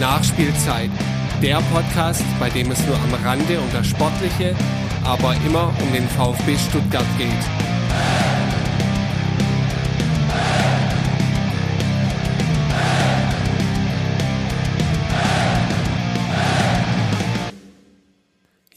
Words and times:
Nachspielzeit. 0.00 0.90
Der 1.42 1.60
Podcast, 1.72 2.24
bei 2.38 2.50
dem 2.50 2.70
es 2.70 2.86
nur 2.86 2.96
am 2.96 3.14
Rande 3.24 3.58
um 3.58 3.70
das 3.72 3.86
Sportliche, 3.86 4.54
aber 5.04 5.34
immer 5.46 5.72
um 5.82 5.92
den 5.92 6.08
VfB 6.08 6.56
Stuttgart 6.56 7.06
geht. 7.18 7.30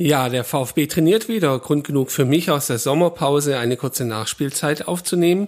Ja, 0.01 0.29
der 0.29 0.45
VfB 0.45 0.87
trainiert 0.87 1.27
wieder. 1.27 1.59
Grund 1.59 1.85
genug 1.85 2.09
für 2.09 2.23
mich 2.23 2.49
aus 2.49 2.67
der 2.67 2.79
Sommerpause 2.79 3.57
eine 3.57 3.75
kurze 3.75 4.05
Nachspielzeit 4.05 4.87
aufzunehmen. 4.87 5.47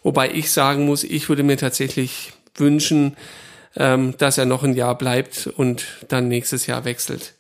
Wobei 0.01 0.31
ich 0.31 0.51
sagen 0.51 0.85
muss, 0.85 1.03
ich 1.03 1.27
würde 1.27 1.43
mir 1.43 1.57
tatsächlich 1.57 2.31
wünschen, 2.55 3.17
ähm, 3.75 4.15
dass 4.17 4.37
er 4.37 4.45
noch 4.45 4.63
ein 4.63 4.73
Jahr 4.73 4.97
bleibt 4.97 5.47
und 5.47 5.85
dann 6.07 6.29
nächstes 6.29 6.65
Jahr 6.65 6.85
wechselt. 6.85 7.33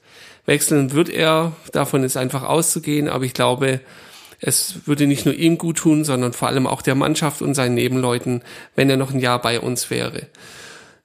Wechseln 0.45 0.93
wird 0.93 1.09
er, 1.09 1.53
davon 1.71 2.03
ist 2.03 2.17
einfach 2.17 2.43
auszugehen, 2.43 3.07
aber 3.07 3.23
ich 3.23 3.33
glaube, 3.33 3.79
es 4.39 4.87
würde 4.87 5.07
nicht 5.07 5.25
nur 5.25 5.35
ihm 5.35 5.57
gut 5.57 5.77
tun, 5.77 6.05
sondern 6.05 6.33
vor 6.33 6.47
allem 6.47 6.67
auch 6.67 6.81
der 6.81 6.95
Mannschaft 6.95 7.41
und 7.41 7.55
seinen 7.55 7.75
Nebenleuten, 7.75 8.41
wenn 8.75 8.89
er 8.89 8.97
noch 8.97 9.11
ein 9.11 9.19
Jahr 9.19 9.41
bei 9.41 9.59
uns 9.59 9.89
wäre. 9.89 10.27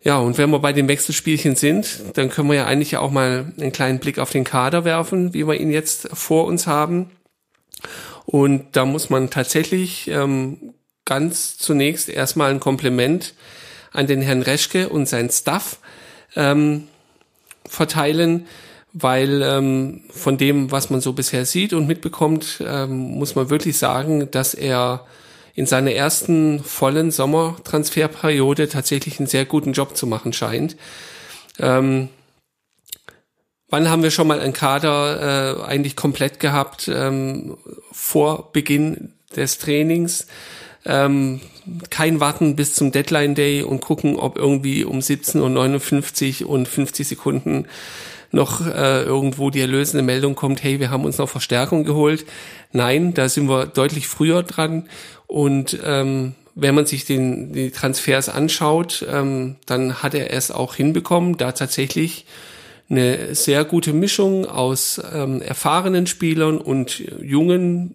Ja, 0.02 0.18
und 0.18 0.36
wenn 0.36 0.50
wir 0.50 0.58
bei 0.58 0.72
den 0.72 0.86
Wechselspielchen 0.86 1.56
sind, 1.56 2.02
dann 2.14 2.28
können 2.28 2.48
wir 2.48 2.56
ja 2.56 2.66
eigentlich 2.66 2.96
auch 2.98 3.10
mal 3.10 3.52
einen 3.58 3.72
kleinen 3.72 3.98
Blick 3.98 4.18
auf 4.18 4.30
den 4.30 4.44
Kader 4.44 4.84
werfen, 4.84 5.32
wie 5.32 5.46
wir 5.46 5.58
ihn 5.58 5.70
jetzt 5.70 6.08
vor 6.12 6.44
uns 6.44 6.66
haben. 6.66 7.10
Und 8.26 8.76
da 8.76 8.84
muss 8.84 9.10
man 9.10 9.30
tatsächlich 9.30 10.08
ähm, 10.08 10.74
ganz 11.04 11.56
zunächst 11.56 12.08
erstmal 12.08 12.50
ein 12.50 12.60
Kompliment 12.60 13.34
an 13.92 14.06
den 14.06 14.20
Herrn 14.20 14.42
Reschke 14.42 14.88
und 14.90 15.08
sein 15.08 15.30
Staff 15.30 15.78
ähm, 16.36 16.88
verteilen, 17.66 18.46
weil 18.94 19.42
ähm, 19.42 20.02
von 20.08 20.38
dem, 20.38 20.70
was 20.70 20.88
man 20.88 21.00
so 21.00 21.12
bisher 21.12 21.44
sieht 21.44 21.72
und 21.72 21.88
mitbekommt, 21.88 22.62
ähm, 22.64 22.96
muss 23.18 23.34
man 23.34 23.50
wirklich 23.50 23.76
sagen, 23.76 24.30
dass 24.30 24.54
er 24.54 25.04
in 25.54 25.66
seiner 25.66 25.92
ersten 25.92 26.62
vollen 26.62 27.10
Sommertransferperiode 27.10 28.68
tatsächlich 28.68 29.18
einen 29.18 29.26
sehr 29.26 29.46
guten 29.46 29.72
Job 29.72 29.96
zu 29.96 30.06
machen 30.06 30.32
scheint. 30.32 30.76
Ähm, 31.58 32.08
wann 33.68 33.90
haben 33.90 34.04
wir 34.04 34.12
schon 34.12 34.28
mal 34.28 34.38
einen 34.38 34.52
Kader 34.52 35.58
äh, 35.58 35.62
eigentlich 35.64 35.96
komplett 35.96 36.38
gehabt 36.38 36.88
ähm, 36.92 37.56
vor 37.90 38.52
Beginn 38.52 39.12
des 39.34 39.58
Trainings? 39.58 40.28
Ähm, 40.84 41.40
kein 41.90 42.20
Warten 42.20 42.54
bis 42.54 42.74
zum 42.74 42.92
Deadline 42.92 43.34
Day 43.34 43.62
und 43.62 43.80
gucken, 43.80 44.16
ob 44.16 44.36
irgendwie 44.36 44.84
um 44.84 45.00
17.59 45.00 46.44
Uhr 46.44 46.50
und 46.50 46.68
50 46.68 47.08
Sekunden 47.08 47.66
noch 48.34 48.66
äh, 48.66 49.02
irgendwo 49.02 49.50
die 49.50 49.60
erlösende 49.60 50.02
Meldung 50.02 50.34
kommt, 50.34 50.62
hey, 50.62 50.80
wir 50.80 50.90
haben 50.90 51.04
uns 51.04 51.18
noch 51.18 51.28
Verstärkung 51.28 51.84
geholt. 51.84 52.26
Nein, 52.72 53.14
da 53.14 53.28
sind 53.28 53.48
wir 53.48 53.66
deutlich 53.66 54.08
früher 54.08 54.42
dran. 54.42 54.88
Und 55.26 55.78
ähm, 55.84 56.34
wenn 56.54 56.74
man 56.74 56.86
sich 56.86 57.04
den, 57.04 57.52
die 57.52 57.70
Transfers 57.70 58.28
anschaut, 58.28 59.06
ähm, 59.10 59.56
dann 59.66 60.02
hat 60.02 60.14
er 60.14 60.32
es 60.32 60.50
auch 60.50 60.74
hinbekommen, 60.74 61.36
da 61.36 61.52
tatsächlich 61.52 62.26
eine 62.90 63.34
sehr 63.34 63.64
gute 63.64 63.92
Mischung 63.92 64.46
aus 64.46 65.00
ähm, 65.12 65.40
erfahrenen 65.40 66.06
Spielern 66.06 66.58
und 66.58 66.98
jungen, 67.22 67.94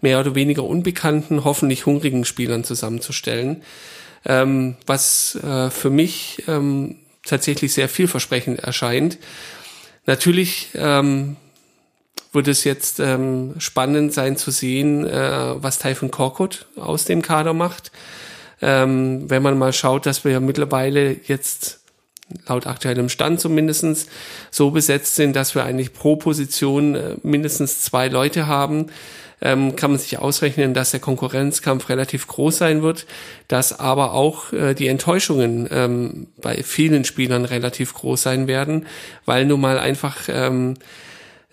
mehr 0.00 0.20
oder 0.20 0.34
weniger 0.34 0.64
unbekannten, 0.64 1.44
hoffentlich 1.44 1.86
hungrigen 1.86 2.24
Spielern 2.24 2.62
zusammenzustellen. 2.64 3.62
Ähm, 4.24 4.76
was 4.86 5.34
äh, 5.36 5.70
für 5.70 5.90
mich 5.90 6.44
ähm, 6.46 6.96
tatsächlich 7.24 7.72
sehr 7.72 7.88
vielversprechend 7.88 8.60
erscheint. 8.60 9.18
Natürlich 10.06 10.70
ähm, 10.74 11.36
wird 12.32 12.48
es 12.48 12.64
jetzt 12.64 12.98
ähm, 12.98 13.54
spannend 13.58 14.12
sein 14.12 14.36
zu 14.36 14.50
sehen, 14.50 15.06
äh, 15.06 15.62
was 15.62 15.78
Typhon 15.78 16.10
Korkut 16.10 16.66
aus 16.76 17.04
dem 17.04 17.22
Kader 17.22 17.52
macht. 17.52 17.92
Ähm, 18.60 19.28
wenn 19.28 19.42
man 19.42 19.58
mal 19.58 19.72
schaut, 19.72 20.06
dass 20.06 20.24
wir 20.24 20.32
ja 20.32 20.40
mittlerweile 20.40 21.16
jetzt 21.26 21.80
laut 22.46 22.66
aktuellem 22.66 23.08
Stand 23.08 23.40
zumindestens 23.40 24.06
so 24.50 24.70
besetzt 24.70 25.16
sind, 25.16 25.36
dass 25.36 25.54
wir 25.54 25.64
eigentlich 25.64 25.92
pro 25.92 26.16
Position 26.16 26.94
äh, 26.94 27.16
mindestens 27.22 27.80
zwei 27.80 28.08
Leute 28.08 28.46
haben, 28.46 28.86
ähm, 29.42 29.76
kann 29.76 29.90
man 29.90 30.00
sich 30.00 30.18
ausrechnen, 30.18 30.72
dass 30.72 30.92
der 30.92 31.00
Konkurrenzkampf 31.00 31.88
relativ 31.88 32.26
groß 32.28 32.58
sein 32.58 32.82
wird, 32.82 33.06
dass 33.48 33.78
aber 33.78 34.14
auch 34.14 34.52
äh, 34.52 34.74
die 34.74 34.86
Enttäuschungen 34.86 35.68
ähm, 35.70 36.28
bei 36.40 36.62
vielen 36.62 37.04
Spielern 37.04 37.44
relativ 37.44 37.92
groß 37.92 38.22
sein 38.22 38.46
werden, 38.46 38.86
weil 39.26 39.44
nun 39.44 39.60
mal 39.60 39.78
einfach 39.78 40.28
ähm, 40.28 40.74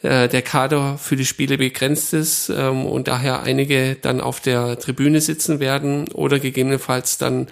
äh, 0.03 0.30
der 0.30 0.44
Kader 0.44 0.97
für 1.00 1.15
die 1.15 1.25
Spiele 1.25 1.57
begrenzt 1.57 2.13
ist 2.13 2.50
ähm, 2.50 2.86
und 2.86 3.07
daher 3.07 3.41
einige 3.41 3.95
dann 3.95 4.21
auf 4.21 4.39
der 4.39 4.80
Tribüne 4.80 5.19
sitzen 5.19 5.59
werden 5.59 6.07
oder 6.13 6.39
gegebenenfalls 6.39 7.18
dann 7.18 7.47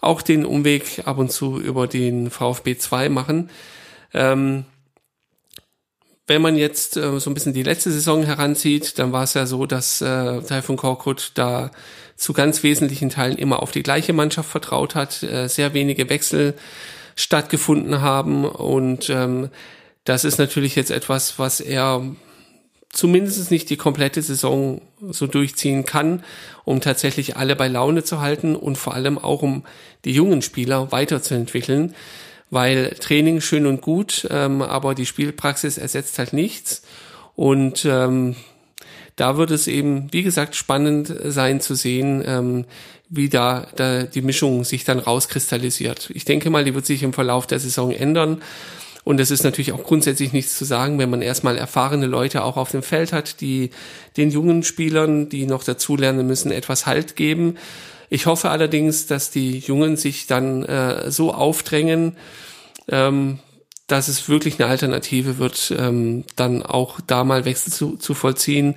auch 0.00 0.22
den 0.22 0.44
Umweg 0.44 1.02
ab 1.06 1.18
und 1.18 1.32
zu 1.32 1.60
über 1.60 1.86
den 1.86 2.30
VfB 2.30 2.78
2 2.78 3.08
machen. 3.08 3.50
Ähm, 4.14 4.64
wenn 6.32 6.40
man 6.40 6.56
jetzt 6.56 6.96
äh, 6.96 7.20
so 7.20 7.28
ein 7.28 7.34
bisschen 7.34 7.52
die 7.52 7.62
letzte 7.62 7.92
Saison 7.92 8.22
heranzieht, 8.22 8.98
dann 8.98 9.12
war 9.12 9.24
es 9.24 9.34
ja 9.34 9.44
so, 9.44 9.66
dass 9.66 10.00
äh, 10.00 10.40
Taifun 10.40 10.78
Korkut 10.78 11.32
da 11.34 11.70
zu 12.16 12.32
ganz 12.32 12.62
wesentlichen 12.62 13.10
Teilen 13.10 13.36
immer 13.36 13.62
auf 13.62 13.70
die 13.70 13.82
gleiche 13.82 14.14
Mannschaft 14.14 14.48
vertraut 14.48 14.94
hat, 14.94 15.22
äh, 15.22 15.46
sehr 15.48 15.74
wenige 15.74 16.08
Wechsel 16.08 16.54
stattgefunden 17.16 18.00
haben. 18.00 18.46
Und 18.46 19.10
ähm, 19.10 19.50
das 20.04 20.24
ist 20.24 20.38
natürlich 20.38 20.74
jetzt 20.74 20.90
etwas, 20.90 21.38
was 21.38 21.60
er 21.60 22.02
zumindest 22.88 23.50
nicht 23.50 23.68
die 23.68 23.76
komplette 23.76 24.22
Saison 24.22 24.80
so 25.10 25.26
durchziehen 25.26 25.84
kann, 25.84 26.24
um 26.64 26.80
tatsächlich 26.80 27.36
alle 27.36 27.56
bei 27.56 27.68
Laune 27.68 28.04
zu 28.04 28.22
halten 28.22 28.56
und 28.56 28.78
vor 28.78 28.94
allem 28.94 29.18
auch 29.18 29.42
um 29.42 29.64
die 30.06 30.12
jungen 30.12 30.40
Spieler 30.40 30.92
weiterzuentwickeln, 30.92 31.94
weil 32.52 32.90
Training 33.00 33.40
schön 33.40 33.66
und 33.66 33.80
gut, 33.80 34.28
ähm, 34.30 34.60
aber 34.60 34.94
die 34.94 35.06
Spielpraxis 35.06 35.78
ersetzt 35.78 36.18
halt 36.18 36.34
nichts 36.34 36.82
und 37.34 37.86
ähm, 37.86 38.36
da 39.16 39.38
wird 39.38 39.50
es 39.50 39.66
eben, 39.68 40.12
wie 40.12 40.22
gesagt, 40.22 40.54
spannend 40.54 41.12
sein 41.24 41.60
zu 41.60 41.74
sehen, 41.74 42.22
ähm, 42.26 42.64
wie 43.08 43.30
da, 43.30 43.66
da 43.76 44.02
die 44.04 44.22
Mischung 44.22 44.64
sich 44.64 44.84
dann 44.84 44.98
rauskristallisiert. 44.98 46.10
Ich 46.14 46.24
denke 46.24 46.50
mal, 46.50 46.64
die 46.64 46.74
wird 46.74 46.86
sich 46.86 47.02
im 47.02 47.12
Verlauf 47.12 47.46
der 47.46 47.58
Saison 47.58 47.90
ändern. 47.90 48.42
Und 49.04 49.18
es 49.18 49.30
ist 49.30 49.42
natürlich 49.42 49.72
auch 49.72 49.82
grundsätzlich 49.82 50.32
nichts 50.32 50.56
zu 50.56 50.64
sagen, 50.64 50.98
wenn 50.98 51.10
man 51.10 51.22
erstmal 51.22 51.56
erfahrene 51.56 52.06
Leute 52.06 52.44
auch 52.44 52.56
auf 52.56 52.70
dem 52.70 52.82
Feld 52.82 53.12
hat, 53.12 53.40
die 53.40 53.70
den 54.16 54.30
jungen 54.30 54.62
Spielern, 54.62 55.28
die 55.28 55.46
noch 55.46 55.64
dazulernen 55.64 56.26
müssen, 56.26 56.52
etwas 56.52 56.86
Halt 56.86 57.16
geben. 57.16 57.56
Ich 58.12 58.26
hoffe 58.26 58.50
allerdings, 58.50 59.06
dass 59.06 59.30
die 59.30 59.60
Jungen 59.60 59.96
sich 59.96 60.26
dann 60.26 60.64
äh, 60.64 61.10
so 61.10 61.32
aufdrängen, 61.32 62.18
ähm, 62.88 63.38
dass 63.86 64.08
es 64.08 64.28
wirklich 64.28 64.60
eine 64.60 64.68
Alternative 64.68 65.38
wird, 65.38 65.74
ähm, 65.78 66.24
dann 66.36 66.62
auch 66.62 67.00
da 67.00 67.24
mal 67.24 67.46
Wechsel 67.46 67.72
zu, 67.72 67.96
zu 67.96 68.12
vollziehen 68.12 68.74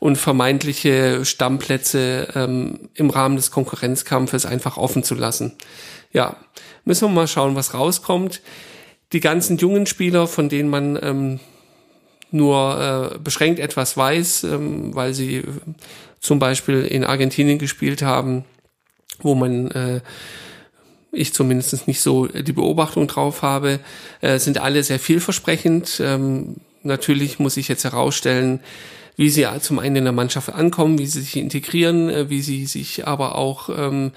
und 0.00 0.16
vermeintliche 0.16 1.24
Stammplätze 1.24 2.26
ähm, 2.34 2.88
im 2.94 3.10
Rahmen 3.10 3.36
des 3.36 3.52
Konkurrenzkampfes 3.52 4.46
einfach 4.46 4.78
offen 4.78 5.04
zu 5.04 5.14
lassen. 5.14 5.52
Ja, 6.12 6.34
müssen 6.84 7.08
wir 7.08 7.14
mal 7.14 7.28
schauen, 7.28 7.54
was 7.54 7.74
rauskommt 7.74 8.42
die 9.12 9.20
ganzen 9.20 9.58
jungen 9.58 9.86
Spieler, 9.86 10.26
von 10.26 10.48
denen 10.48 10.70
man 10.70 10.98
ähm, 11.00 11.40
nur 12.32 13.12
äh, 13.14 13.18
beschränkt 13.20 13.60
etwas 13.60 13.96
weiß, 13.96 14.42
ähm, 14.42 14.92
weil 14.92 15.14
sie 15.14 15.44
zum 16.18 16.40
Beispiel 16.40 16.84
in 16.84 17.04
Argentinien 17.04 17.60
gespielt 17.60 18.02
haben, 18.02 18.44
wo 19.22 19.34
man 19.34 19.70
äh, 19.70 20.00
ich 21.12 21.34
zumindest 21.34 21.86
nicht 21.86 22.00
so 22.00 22.26
die 22.26 22.52
Beobachtung 22.52 23.06
drauf 23.06 23.42
habe, 23.42 23.80
äh, 24.22 24.38
sind 24.38 24.58
alle 24.58 24.82
sehr 24.82 24.98
vielversprechend. 24.98 26.00
Ähm, 26.02 26.56
natürlich 26.82 27.38
muss 27.38 27.58
ich 27.58 27.68
jetzt 27.68 27.84
herausstellen, 27.84 28.60
wie 29.16 29.28
sie 29.28 29.46
zum 29.60 29.78
einen 29.78 29.96
in 29.96 30.04
der 30.04 30.12
Mannschaft 30.12 30.48
ankommen, 30.48 30.98
wie 30.98 31.06
sie 31.06 31.20
sich 31.20 31.36
integrieren, 31.36 32.08
äh, 32.08 32.30
wie 32.30 32.40
sie 32.40 32.64
sich 32.64 33.06
aber 33.06 33.34
auch 33.36 33.68
ähm, 33.68 34.12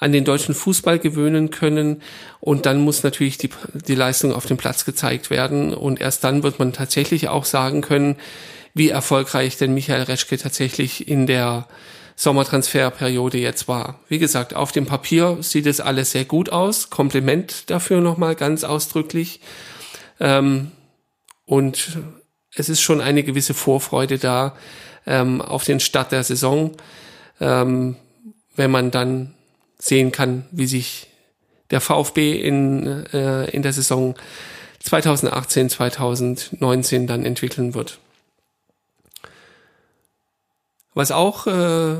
an 0.00 0.10
den 0.10 0.24
deutschen 0.24 0.54
Fußball 0.54 0.98
gewöhnen 0.98 1.50
können. 1.50 2.02
Und 2.40 2.66
dann 2.66 2.80
muss 2.80 3.04
natürlich 3.04 3.38
die, 3.38 3.50
die 3.86 3.94
Leistung 3.94 4.32
auf 4.32 4.46
dem 4.46 4.56
Platz 4.56 4.84
gezeigt 4.84 5.30
werden. 5.30 5.72
Und 5.72 6.00
erst 6.00 6.24
dann 6.24 6.42
wird 6.42 6.58
man 6.58 6.72
tatsächlich 6.72 7.28
auch 7.28 7.44
sagen 7.44 7.82
können, 7.82 8.16
wie 8.74 8.88
erfolgreich 8.88 9.58
denn 9.58 9.74
Michael 9.74 10.02
Reschke 10.02 10.38
tatsächlich 10.38 11.06
in 11.06 11.28
der 11.28 11.68
Sommertransferperiode 12.16 13.38
jetzt 13.38 13.68
war. 13.68 13.98
Wie 14.08 14.18
gesagt, 14.18 14.54
auf 14.54 14.72
dem 14.72 14.86
Papier 14.86 15.38
sieht 15.40 15.66
es 15.66 15.80
alles 15.80 16.12
sehr 16.12 16.24
gut 16.24 16.50
aus. 16.50 16.90
Kompliment 16.90 17.70
dafür 17.70 18.00
nochmal 18.00 18.34
ganz 18.34 18.64
ausdrücklich. 18.64 19.40
Ähm, 20.20 20.72
und 21.46 21.98
es 22.54 22.68
ist 22.68 22.80
schon 22.80 23.00
eine 23.00 23.22
gewisse 23.22 23.54
Vorfreude 23.54 24.18
da 24.18 24.56
ähm, 25.06 25.40
auf 25.40 25.64
den 25.64 25.80
Start 25.80 26.12
der 26.12 26.22
Saison, 26.22 26.72
ähm, 27.40 27.96
wenn 28.54 28.70
man 28.70 28.90
dann 28.90 29.34
sehen 29.78 30.12
kann, 30.12 30.44
wie 30.52 30.66
sich 30.66 31.08
der 31.70 31.80
VfB 31.80 32.40
in, 32.40 33.06
äh, 33.12 33.50
in 33.50 33.62
der 33.62 33.72
Saison 33.72 34.14
2018, 34.80 35.70
2019 35.70 37.06
dann 37.06 37.24
entwickeln 37.24 37.74
wird. 37.74 37.98
Was 40.94 41.10
auch 41.10 41.46
äh, 41.46 41.96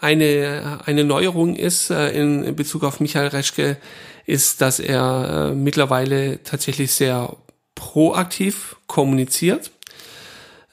eine, 0.00 0.80
eine 0.84 1.04
Neuerung 1.04 1.56
ist 1.56 1.90
äh, 1.90 2.10
in, 2.10 2.44
in 2.44 2.56
Bezug 2.56 2.84
auf 2.84 3.00
Michael 3.00 3.28
Reschke, 3.28 3.76
ist, 4.26 4.60
dass 4.60 4.80
er 4.80 5.50
äh, 5.50 5.54
mittlerweile 5.54 6.42
tatsächlich 6.42 6.92
sehr 6.92 7.36
proaktiv 7.74 8.76
kommuniziert 8.86 9.70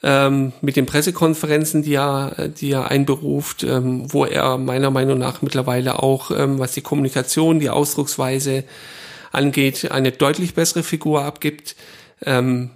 ähm, 0.02 0.52
mit 0.60 0.76
den 0.76 0.86
Pressekonferenzen, 0.86 1.82
die 1.82 1.94
er, 1.94 2.48
die 2.48 2.72
er 2.72 2.90
einberuft, 2.90 3.62
ähm, 3.62 4.12
wo 4.12 4.24
er 4.24 4.58
meiner 4.58 4.90
Meinung 4.90 5.18
nach 5.18 5.40
mittlerweile 5.40 6.02
auch, 6.02 6.30
ähm, 6.30 6.58
was 6.58 6.72
die 6.72 6.82
Kommunikation, 6.82 7.60
die 7.60 7.70
Ausdrucksweise 7.70 8.64
angeht, 9.32 9.90
eine 9.90 10.12
deutlich 10.12 10.54
bessere 10.54 10.82
Figur 10.82 11.24
abgibt. 11.24 11.76
Ähm, 12.24 12.70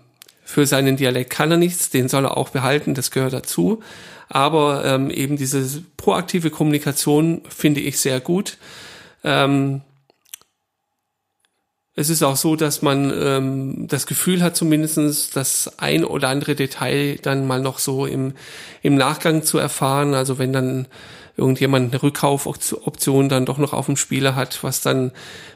für 0.48 0.64
seinen 0.64 0.96
Dialekt 0.96 1.28
kann 1.28 1.50
er 1.50 1.58
nichts, 1.58 1.90
den 1.90 2.08
soll 2.08 2.24
er 2.24 2.38
auch 2.38 2.48
behalten, 2.48 2.94
das 2.94 3.10
gehört 3.10 3.34
dazu. 3.34 3.82
Aber 4.30 4.82
ähm, 4.82 5.10
eben 5.10 5.36
diese 5.36 5.82
proaktive 5.98 6.48
Kommunikation 6.48 7.42
finde 7.50 7.80
ich 7.80 8.00
sehr 8.00 8.18
gut. 8.18 8.56
Ähm, 9.24 9.82
es 11.94 12.08
ist 12.08 12.22
auch 12.22 12.36
so, 12.36 12.56
dass 12.56 12.80
man 12.80 13.12
ähm, 13.14 13.88
das 13.88 14.06
Gefühl 14.06 14.40
hat, 14.40 14.56
zumindestens 14.56 15.28
das 15.28 15.78
ein 15.78 16.02
oder 16.02 16.30
andere 16.30 16.54
Detail 16.54 17.16
dann 17.16 17.46
mal 17.46 17.60
noch 17.60 17.78
so 17.78 18.06
im, 18.06 18.32
im 18.80 18.94
Nachgang 18.94 19.42
zu 19.42 19.58
erfahren. 19.58 20.14
Also 20.14 20.38
wenn 20.38 20.54
dann 20.54 20.86
irgendjemand 21.38 21.92
eine 21.92 22.02
Rückkaufoption 22.02 23.28
dann 23.28 23.46
doch 23.46 23.58
noch 23.58 23.72
auf 23.72 23.86
dem 23.86 23.96
Spieler 23.96 24.34
hat, 24.34 24.62
was 24.62 24.80
dann 24.80 25.12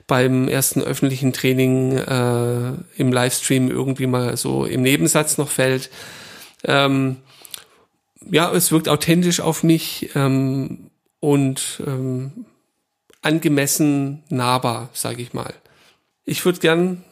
beim 0.06 0.48
ersten 0.48 0.80
öffentlichen 0.80 1.32
Training 1.32 1.98
äh, 1.98 2.72
im 2.96 3.12
Livestream 3.12 3.70
irgendwie 3.70 4.06
mal 4.06 4.36
so 4.36 4.64
im 4.64 4.82
Nebensatz 4.82 5.38
noch 5.38 5.48
fällt. 5.48 5.90
Ähm, 6.64 7.16
ja, 8.30 8.52
es 8.52 8.70
wirkt 8.70 8.88
authentisch 8.88 9.40
auf 9.40 9.64
mich 9.64 10.10
ähm, 10.14 10.90
und 11.20 11.82
ähm, 11.86 12.46
angemessen 13.20 14.22
nahbar, 14.28 14.88
sage 14.92 15.22
ich 15.22 15.32
mal. 15.32 15.52
Ich 16.24 16.44
würde 16.44 16.60
gern 16.60 17.02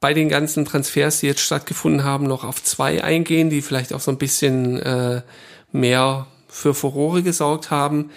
bei 0.00 0.12
den 0.12 0.28
ganzen 0.28 0.66
Transfers, 0.66 1.20
die 1.20 1.26
jetzt 1.26 1.40
stattgefunden 1.40 2.04
haben, 2.04 2.26
noch 2.26 2.44
auf 2.44 2.62
zwei 2.62 3.02
eingehen, 3.02 3.48
die 3.48 3.62
vielleicht 3.62 3.94
auch 3.94 4.00
so 4.00 4.10
ein 4.10 4.18
bisschen 4.18 4.78
äh, 4.80 5.22
mehr 5.72 6.26
für 6.56 6.74
Furore 6.74 7.22
gesorgt 7.22 7.70
haben 7.70 8.10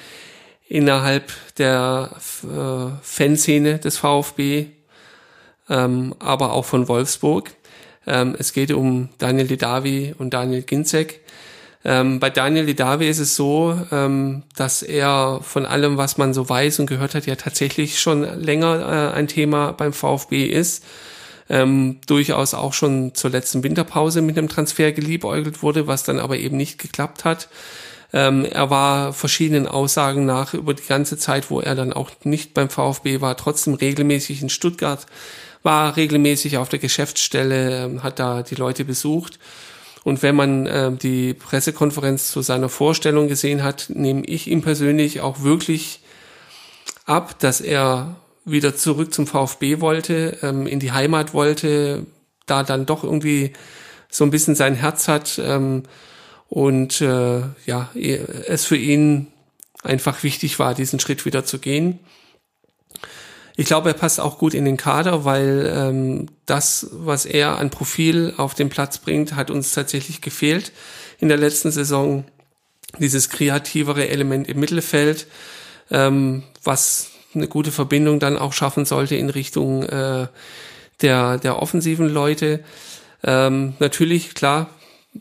innerhalb 0.67 1.31
der 1.57 2.11
äh, 2.43 2.91
Fanszene 3.01 3.79
des 3.79 3.97
VfB, 3.97 4.67
ähm, 5.69 6.15
aber 6.19 6.53
auch 6.53 6.65
von 6.65 6.87
Wolfsburg. 6.87 7.51
Ähm, 8.07 8.35
es 8.39 8.53
geht 8.53 8.71
um 8.71 9.09
Daniel 9.17 9.47
Didavi 9.47 10.15
und 10.17 10.33
Daniel 10.33 10.61
Ginzek. 10.61 11.21
Ähm, 11.83 12.19
bei 12.19 12.29
Daniel 12.29 12.65
Lidavi 12.65 13.09
ist 13.09 13.19
es 13.19 13.35
so, 13.35 13.77
ähm, 13.91 14.43
dass 14.55 14.83
er 14.83 15.39
von 15.41 15.65
allem, 15.65 15.97
was 15.97 16.17
man 16.17 16.33
so 16.33 16.47
weiß 16.47 16.79
und 16.79 16.85
gehört 16.85 17.15
hat, 17.15 17.25
ja 17.25 17.35
tatsächlich 17.35 17.99
schon 17.99 18.23
länger 18.39 19.11
äh, 19.13 19.17
ein 19.17 19.27
Thema 19.27 19.73
beim 19.73 19.91
VfB 19.91 20.45
ist. 20.45 20.85
Ähm, 21.49 21.99
durchaus 22.05 22.53
auch 22.53 22.73
schon 22.73 23.15
zur 23.15 23.31
letzten 23.31 23.63
Winterpause 23.63 24.21
mit 24.21 24.37
dem 24.37 24.49
Transfer 24.49 24.91
geliebäugelt 24.91 25.63
wurde, 25.63 25.87
was 25.87 26.03
dann 26.03 26.19
aber 26.19 26.37
eben 26.37 26.57
nicht 26.57 26.77
geklappt 26.77 27.25
hat. 27.25 27.49
Ähm, 28.11 28.45
er 28.45 28.69
war 28.69 29.13
verschiedenen 29.13 29.67
Aussagen 29.67 30.25
nach 30.25 30.53
über 30.53 30.73
die 30.73 30.85
ganze 30.87 31.17
Zeit, 31.17 31.51
wo 31.51 31.59
er 31.59 31.75
dann 31.75 31.93
auch 31.93 32.11
nicht 32.23 32.53
beim 32.53 32.69
VfB 32.69 33.21
war, 33.21 33.37
trotzdem 33.37 33.75
regelmäßig 33.75 34.41
in 34.41 34.49
Stuttgart, 34.49 35.05
war 35.61 35.95
regelmäßig 35.95 36.57
auf 36.57 36.69
der 36.69 36.79
Geschäftsstelle, 36.79 37.85
ähm, 37.85 38.03
hat 38.03 38.19
da 38.19 38.41
die 38.41 38.55
Leute 38.55 38.85
besucht. 38.85 39.39
Und 40.03 40.23
wenn 40.23 40.35
man 40.35 40.65
äh, 40.65 40.91
die 40.91 41.33
Pressekonferenz 41.33 42.31
zu 42.31 42.41
seiner 42.41 42.69
Vorstellung 42.69 43.27
gesehen 43.27 43.63
hat, 43.63 43.87
nehme 43.89 44.25
ich 44.25 44.47
ihm 44.47 44.61
persönlich 44.61 45.21
auch 45.21 45.43
wirklich 45.43 46.01
ab, 47.05 47.37
dass 47.39 47.61
er 47.61 48.15
wieder 48.45 48.75
zurück 48.75 49.13
zum 49.13 49.27
VfB 49.27 49.81
wollte, 49.81 50.37
ähm, 50.41 50.65
in 50.65 50.79
die 50.79 50.93
Heimat 50.93 51.33
wollte, 51.33 52.05
da 52.45 52.63
dann 52.63 52.85
doch 52.85 53.03
irgendwie 53.03 53.53
so 54.09 54.23
ein 54.23 54.31
bisschen 54.31 54.55
sein 54.55 54.73
Herz 54.73 55.07
hat 55.07 55.39
ähm, 55.43 55.83
und 56.49 56.99
äh, 57.01 57.41
ja, 57.65 57.89
es 57.93 58.65
für 58.65 58.77
ihn 58.77 59.27
einfach 59.83 60.23
wichtig 60.23 60.59
war, 60.59 60.73
diesen 60.73 60.99
Schritt 60.99 61.25
wieder 61.25 61.45
zu 61.45 61.59
gehen. 61.59 61.99
Ich 63.55 63.65
glaube, 63.65 63.89
er 63.89 63.93
passt 63.93 64.19
auch 64.19 64.37
gut 64.37 64.53
in 64.53 64.65
den 64.65 64.77
Kader, 64.77 65.25
weil 65.25 65.71
ähm, 65.73 66.27
das, 66.45 66.87
was 66.91 67.25
er 67.25 67.57
an 67.57 67.69
Profil 67.69 68.33
auf 68.37 68.55
den 68.55 68.69
Platz 68.69 68.97
bringt, 68.97 69.35
hat 69.35 69.51
uns 69.51 69.73
tatsächlich 69.73 70.21
gefehlt 70.21 70.71
in 71.19 71.27
der 71.27 71.37
letzten 71.37 71.71
Saison. 71.71 72.23
Dieses 72.97 73.29
kreativere 73.29 74.07
Element 74.07 74.47
im 74.47 74.59
Mittelfeld, 74.59 75.27
ähm, 75.91 76.43
was 76.63 77.09
eine 77.35 77.47
gute 77.47 77.71
Verbindung 77.71 78.19
dann 78.19 78.37
auch 78.37 78.53
schaffen 78.53 78.85
sollte 78.85 79.15
in 79.15 79.29
Richtung 79.29 79.83
äh, 79.83 80.27
der, 81.01 81.37
der 81.37 81.61
offensiven 81.61 82.09
Leute. 82.09 82.63
Ähm, 83.23 83.73
natürlich, 83.79 84.33
klar, 84.33 84.69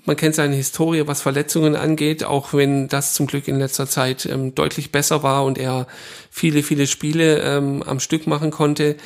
man 0.04 0.16
kennt 0.16 0.34
seine 0.34 0.56
Historie, 0.56 1.06
was 1.06 1.22
Verletzungen 1.22 1.76
angeht, 1.76 2.24
auch 2.24 2.52
wenn 2.52 2.88
das 2.88 3.14
zum 3.14 3.26
Glück 3.26 3.48
in 3.48 3.58
letzter 3.58 3.88
Zeit 3.88 4.26
ähm, 4.26 4.54
deutlich 4.54 4.92
besser 4.92 5.22
war 5.22 5.44
und 5.44 5.58
er 5.58 5.86
viele, 6.30 6.62
viele 6.62 6.86
Spiele 6.86 7.40
ähm, 7.40 7.82
am 7.84 8.00
Stück 8.00 8.26
machen 8.26 8.50
konnte. 8.50 8.96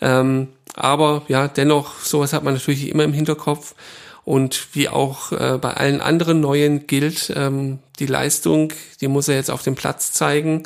Ähm, 0.00 0.48
aber 0.74 1.22
ja, 1.28 1.48
dennoch, 1.48 2.00
sowas 2.00 2.32
hat 2.32 2.44
man 2.44 2.54
natürlich 2.54 2.88
immer 2.88 3.04
im 3.04 3.12
Hinterkopf. 3.12 3.74
Und 4.24 4.68
wie 4.72 4.88
auch 4.88 5.32
äh, 5.32 5.58
bei 5.60 5.74
allen 5.74 6.00
anderen 6.00 6.40
Neuen 6.40 6.86
gilt, 6.86 7.32
ähm, 7.34 7.80
die 7.98 8.06
Leistung, 8.06 8.72
die 9.00 9.08
muss 9.08 9.28
er 9.28 9.34
jetzt 9.34 9.50
auf 9.50 9.62
dem 9.62 9.74
Platz 9.74 10.12
zeigen, 10.12 10.62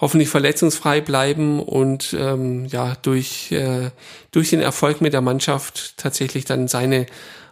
hoffentlich 0.00 0.28
verletzungsfrei 0.28 1.00
bleiben 1.00 1.60
und 1.60 2.14
ähm, 2.18 2.66
ja 2.66 2.96
durch 3.02 3.52
äh, 3.52 3.90
durch 4.32 4.50
den 4.50 4.60
Erfolg 4.60 5.00
mit 5.00 5.12
der 5.12 5.20
Mannschaft 5.20 5.96
tatsächlich 5.96 6.44
dann 6.44 6.68
seine 6.68 7.06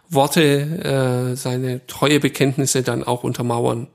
Worte, 0.09 1.31
äh, 1.31 1.35
seine 1.35 1.85
treue 1.87 2.19
Bekenntnisse 2.19 2.83
dann 2.83 3.03
auch 3.03 3.23
untermauern. 3.23 3.87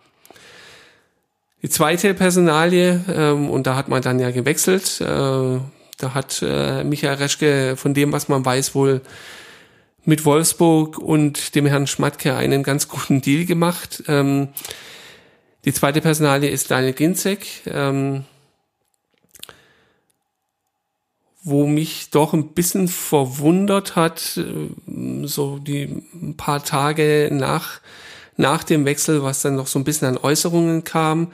Die 1.62 1.68
zweite 1.68 2.14
Personalie, 2.14 3.04
ähm, 3.12 3.50
und 3.50 3.66
da 3.66 3.76
hat 3.76 3.88
man 3.88 4.02
dann 4.02 4.18
ja 4.18 4.30
gewechselt, 4.30 5.00
äh, 5.00 5.04
da 5.04 6.14
hat 6.14 6.42
äh, 6.42 6.82
Michael 6.84 7.16
Reschke 7.16 7.76
von 7.76 7.92
dem, 7.92 8.12
was 8.12 8.28
man 8.28 8.44
weiß, 8.44 8.74
wohl 8.74 9.02
mit 10.04 10.24
Wolfsburg 10.24 10.98
und 10.98 11.54
dem 11.54 11.66
Herrn 11.66 11.86
Schmatke 11.86 12.34
einen 12.34 12.62
ganz 12.62 12.88
guten 12.88 13.20
Deal 13.20 13.44
gemacht. 13.44 14.02
Ähm, 14.08 14.48
die 15.66 15.74
zweite 15.74 16.00
Personalie 16.00 16.48
ist 16.48 16.70
Daniel 16.70 16.94
Ginzek, 16.94 17.46
ähm, 17.66 18.24
wo 21.42 21.66
mich 21.66 22.10
doch 22.10 22.34
ein 22.34 22.48
bisschen 22.48 22.88
verwundert 22.88 23.96
hat, 23.96 24.38
äh, 24.38 25.26
so 25.26 25.58
die 25.58 26.02
paar 26.36 26.62
Tage 26.64 27.30
nach, 27.32 27.80
nach 28.36 28.64
dem 28.64 28.84
Wechsel, 28.84 29.22
was 29.22 29.42
dann 29.42 29.56
noch 29.56 29.66
so 29.66 29.78
ein 29.78 29.84
bisschen 29.84 30.08
an 30.08 30.18
Äußerungen 30.18 30.84
kam. 30.84 31.32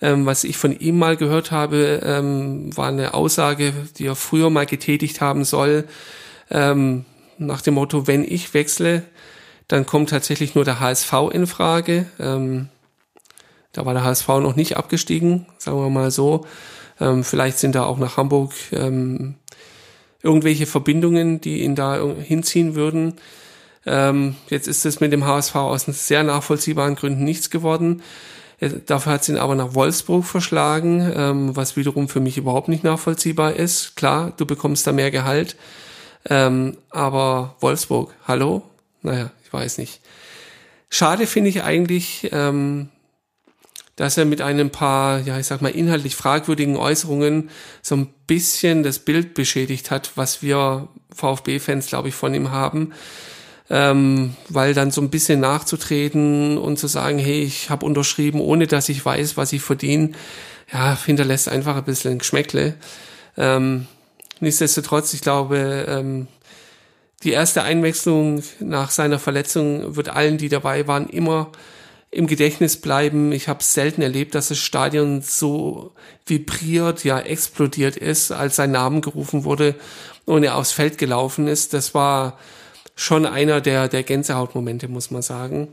Ähm, 0.00 0.26
was 0.26 0.42
ich 0.42 0.56
von 0.56 0.76
ihm 0.78 0.98
mal 0.98 1.16
gehört 1.16 1.52
habe, 1.52 2.00
ähm, 2.04 2.76
war 2.76 2.88
eine 2.88 3.14
Aussage, 3.14 3.72
die 3.98 4.06
er 4.06 4.16
früher 4.16 4.50
mal 4.50 4.66
getätigt 4.66 5.20
haben 5.20 5.44
soll, 5.44 5.84
ähm, 6.50 7.04
nach 7.38 7.60
dem 7.60 7.74
Motto, 7.74 8.06
wenn 8.08 8.24
ich 8.24 8.52
wechsle, 8.52 9.04
dann 9.68 9.86
kommt 9.86 10.10
tatsächlich 10.10 10.54
nur 10.54 10.64
der 10.64 10.80
HSV 10.80 11.12
in 11.32 11.46
Frage. 11.46 12.06
Ähm, 12.18 12.68
da 13.72 13.86
war 13.86 13.94
der 13.94 14.04
HSV 14.04 14.28
noch 14.28 14.56
nicht 14.56 14.76
abgestiegen, 14.76 15.46
sagen 15.56 15.78
wir 15.78 15.88
mal 15.88 16.10
so. 16.10 16.46
Ähm, 17.00 17.24
vielleicht 17.24 17.58
sind 17.58 17.74
da 17.74 17.84
auch 17.84 17.98
nach 17.98 18.16
Hamburg 18.16 18.52
ähm, 18.72 19.36
irgendwelche 20.22 20.66
Verbindungen, 20.66 21.40
die 21.40 21.62
ihn 21.62 21.74
da 21.74 22.00
hinziehen 22.20 22.74
würden. 22.74 23.14
Ähm, 23.84 24.36
jetzt 24.48 24.68
ist 24.68 24.86
es 24.86 25.00
mit 25.00 25.12
dem 25.12 25.26
HSV 25.26 25.54
aus 25.56 25.86
sehr 25.86 26.22
nachvollziehbaren 26.22 26.94
Gründen 26.94 27.24
nichts 27.24 27.50
geworden. 27.50 28.02
Äh, 28.60 28.70
dafür 28.86 29.12
hat 29.12 29.24
sie 29.24 29.32
ihn 29.32 29.38
aber 29.38 29.54
nach 29.54 29.74
Wolfsburg 29.74 30.24
verschlagen, 30.24 31.12
ähm, 31.14 31.56
was 31.56 31.76
wiederum 31.76 32.08
für 32.08 32.20
mich 32.20 32.38
überhaupt 32.38 32.68
nicht 32.68 32.84
nachvollziehbar 32.84 33.54
ist. 33.54 33.96
Klar, 33.96 34.32
du 34.36 34.46
bekommst 34.46 34.86
da 34.86 34.92
mehr 34.92 35.10
Gehalt, 35.10 35.56
ähm, 36.28 36.76
aber 36.90 37.56
Wolfsburg, 37.60 38.14
hallo? 38.26 38.62
Naja, 39.02 39.32
ich 39.44 39.52
weiß 39.52 39.78
nicht. 39.78 40.00
Schade 40.88 41.26
finde 41.26 41.50
ich 41.50 41.64
eigentlich, 41.64 42.28
ähm, 42.32 42.88
dass 43.96 44.16
er 44.16 44.24
mit 44.24 44.40
einem 44.40 44.70
paar, 44.70 45.20
ja, 45.20 45.38
ich 45.38 45.46
sag 45.46 45.60
mal, 45.60 45.68
inhaltlich 45.68 46.16
fragwürdigen 46.16 46.76
Äußerungen 46.76 47.50
so 47.82 47.96
ein 47.96 48.08
bisschen 48.26 48.82
das 48.82 48.98
Bild 48.98 49.34
beschädigt 49.34 49.90
hat, 49.90 50.12
was 50.16 50.42
wir 50.42 50.88
VfB-Fans, 51.14 51.86
glaube 51.86 52.08
ich, 52.08 52.14
von 52.14 52.34
ihm 52.34 52.50
haben. 52.50 52.92
Ähm, 53.70 54.36
weil 54.48 54.74
dann 54.74 54.90
so 54.90 55.00
ein 55.00 55.10
bisschen 55.10 55.40
nachzutreten 55.40 56.58
und 56.58 56.78
zu 56.78 56.88
sagen, 56.88 57.18
hey, 57.18 57.42
ich 57.42 57.70
habe 57.70 57.86
unterschrieben, 57.86 58.40
ohne 58.40 58.66
dass 58.66 58.88
ich 58.88 59.04
weiß, 59.04 59.36
was 59.36 59.52
ich 59.52 59.62
verdiene, 59.62 60.12
ja, 60.72 60.98
hinterlässt 61.04 61.48
einfach 61.48 61.76
ein 61.76 61.84
bisschen 61.84 62.12
ein 62.12 62.18
Geschmäckle. 62.18 62.74
Ähm, 63.36 63.86
nichtsdestotrotz, 64.40 65.14
ich 65.14 65.20
glaube, 65.20 65.86
ähm, 65.88 66.28
die 67.22 67.30
erste 67.30 67.62
Einwechslung 67.62 68.42
nach 68.58 68.90
seiner 68.90 69.18
Verletzung 69.18 69.96
wird 69.96 70.08
allen, 70.08 70.38
die 70.38 70.48
dabei 70.48 70.86
waren, 70.88 71.08
immer 71.08 71.52
im 72.12 72.26
Gedächtnis 72.26 72.76
bleiben. 72.76 73.32
Ich 73.32 73.48
habe 73.48 73.64
selten 73.64 74.02
erlebt, 74.02 74.34
dass 74.34 74.48
das 74.48 74.58
Stadion 74.58 75.22
so 75.22 75.92
vibriert, 76.26 77.04
ja 77.04 77.18
explodiert 77.18 77.96
ist, 77.96 78.30
als 78.30 78.56
sein 78.56 78.70
Name 78.70 79.00
gerufen 79.00 79.44
wurde 79.44 79.74
und 80.26 80.44
er 80.44 80.56
aufs 80.56 80.72
Feld 80.72 80.98
gelaufen 80.98 81.48
ist. 81.48 81.72
Das 81.72 81.94
war 81.94 82.38
schon 82.94 83.24
einer 83.24 83.62
der, 83.62 83.88
der 83.88 84.02
Gänsehautmomente, 84.02 84.88
muss 84.88 85.10
man 85.10 85.22
sagen. 85.22 85.68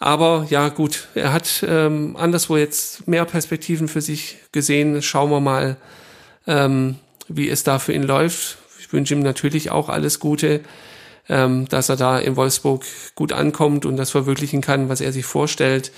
Aber 0.00 0.48
ja, 0.50 0.68
gut, 0.68 1.06
er 1.14 1.32
hat 1.32 1.64
ähm, 1.66 2.16
anderswo 2.16 2.56
jetzt 2.56 3.06
mehr 3.06 3.24
Perspektiven 3.24 3.86
für 3.86 4.00
sich 4.00 4.38
gesehen. 4.50 5.00
Schauen 5.00 5.30
wir 5.30 5.38
mal, 5.38 5.76
ähm, 6.48 6.96
wie 7.28 7.48
es 7.48 7.62
da 7.62 7.78
für 7.78 7.92
ihn 7.92 8.02
läuft. 8.02 8.58
Ich 8.80 8.92
wünsche 8.92 9.14
ihm 9.14 9.20
natürlich 9.20 9.70
auch 9.70 9.88
alles 9.88 10.18
Gute 10.18 10.62
ähm, 11.28 11.68
dass 11.68 11.88
er 11.88 11.96
da 11.96 12.18
in 12.18 12.36
Wolfsburg 12.36 12.84
gut 13.14 13.32
ankommt 13.32 13.86
und 13.86 13.96
das 13.96 14.10
verwirklichen 14.10 14.60
kann, 14.60 14.88
was 14.88 15.00
er 15.00 15.12
sich 15.12 15.24
vorstellt. 15.24 15.92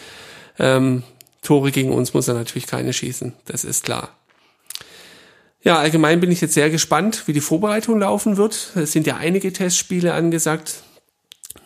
Ähm, 0.58 1.02
Tore 1.42 1.72
gegen 1.72 1.92
uns 1.92 2.14
muss 2.14 2.28
er 2.28 2.34
natürlich 2.34 2.66
keine 2.66 2.92
schießen, 2.92 3.34
das 3.44 3.64
ist 3.64 3.84
klar. 3.84 4.10
Ja, 5.62 5.78
allgemein 5.78 6.20
bin 6.20 6.30
ich 6.30 6.42
jetzt 6.42 6.54
sehr 6.54 6.68
gespannt, 6.68 7.22
wie 7.26 7.32
die 7.32 7.40
Vorbereitung 7.40 7.98
laufen 7.98 8.36
wird. 8.36 8.72
Es 8.74 8.92
sind 8.92 9.06
ja 9.06 9.16
einige 9.16 9.50
Testspiele 9.50 10.12
angesagt 10.12 10.82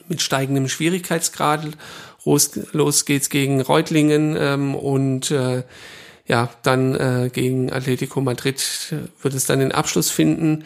mit 0.09 0.23
steigendem 0.23 0.69
Schwierigkeitsgrad. 0.69 1.67
Los, 2.25 3.05
geht's 3.07 3.31
gegen 3.31 3.61
Reutlingen 3.61 4.37
ähm, 4.39 4.75
und 4.75 5.31
äh, 5.31 5.63
ja, 6.27 6.51
dann 6.63 6.95
äh, 6.95 7.31
gegen 7.33 7.73
Atletico 7.73 8.21
Madrid 8.21 8.63
wird 9.23 9.35
es 9.35 9.47
dann 9.47 9.61
den 9.61 9.73
Abschluss 9.73 10.11
finden. 10.11 10.65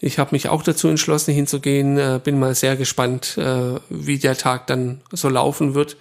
Ich 0.00 0.18
habe 0.18 0.30
mich 0.32 0.48
auch 0.48 0.62
dazu 0.62 0.88
entschlossen, 0.88 1.34
hinzugehen. 1.34 1.98
Äh, 1.98 2.20
bin 2.22 2.38
mal 2.38 2.54
sehr 2.54 2.76
gespannt, 2.76 3.36
äh, 3.36 3.80
wie 3.88 4.18
der 4.18 4.36
Tag 4.36 4.66
dann 4.68 5.00
so 5.10 5.28
laufen 5.28 5.74
wird 5.74 5.96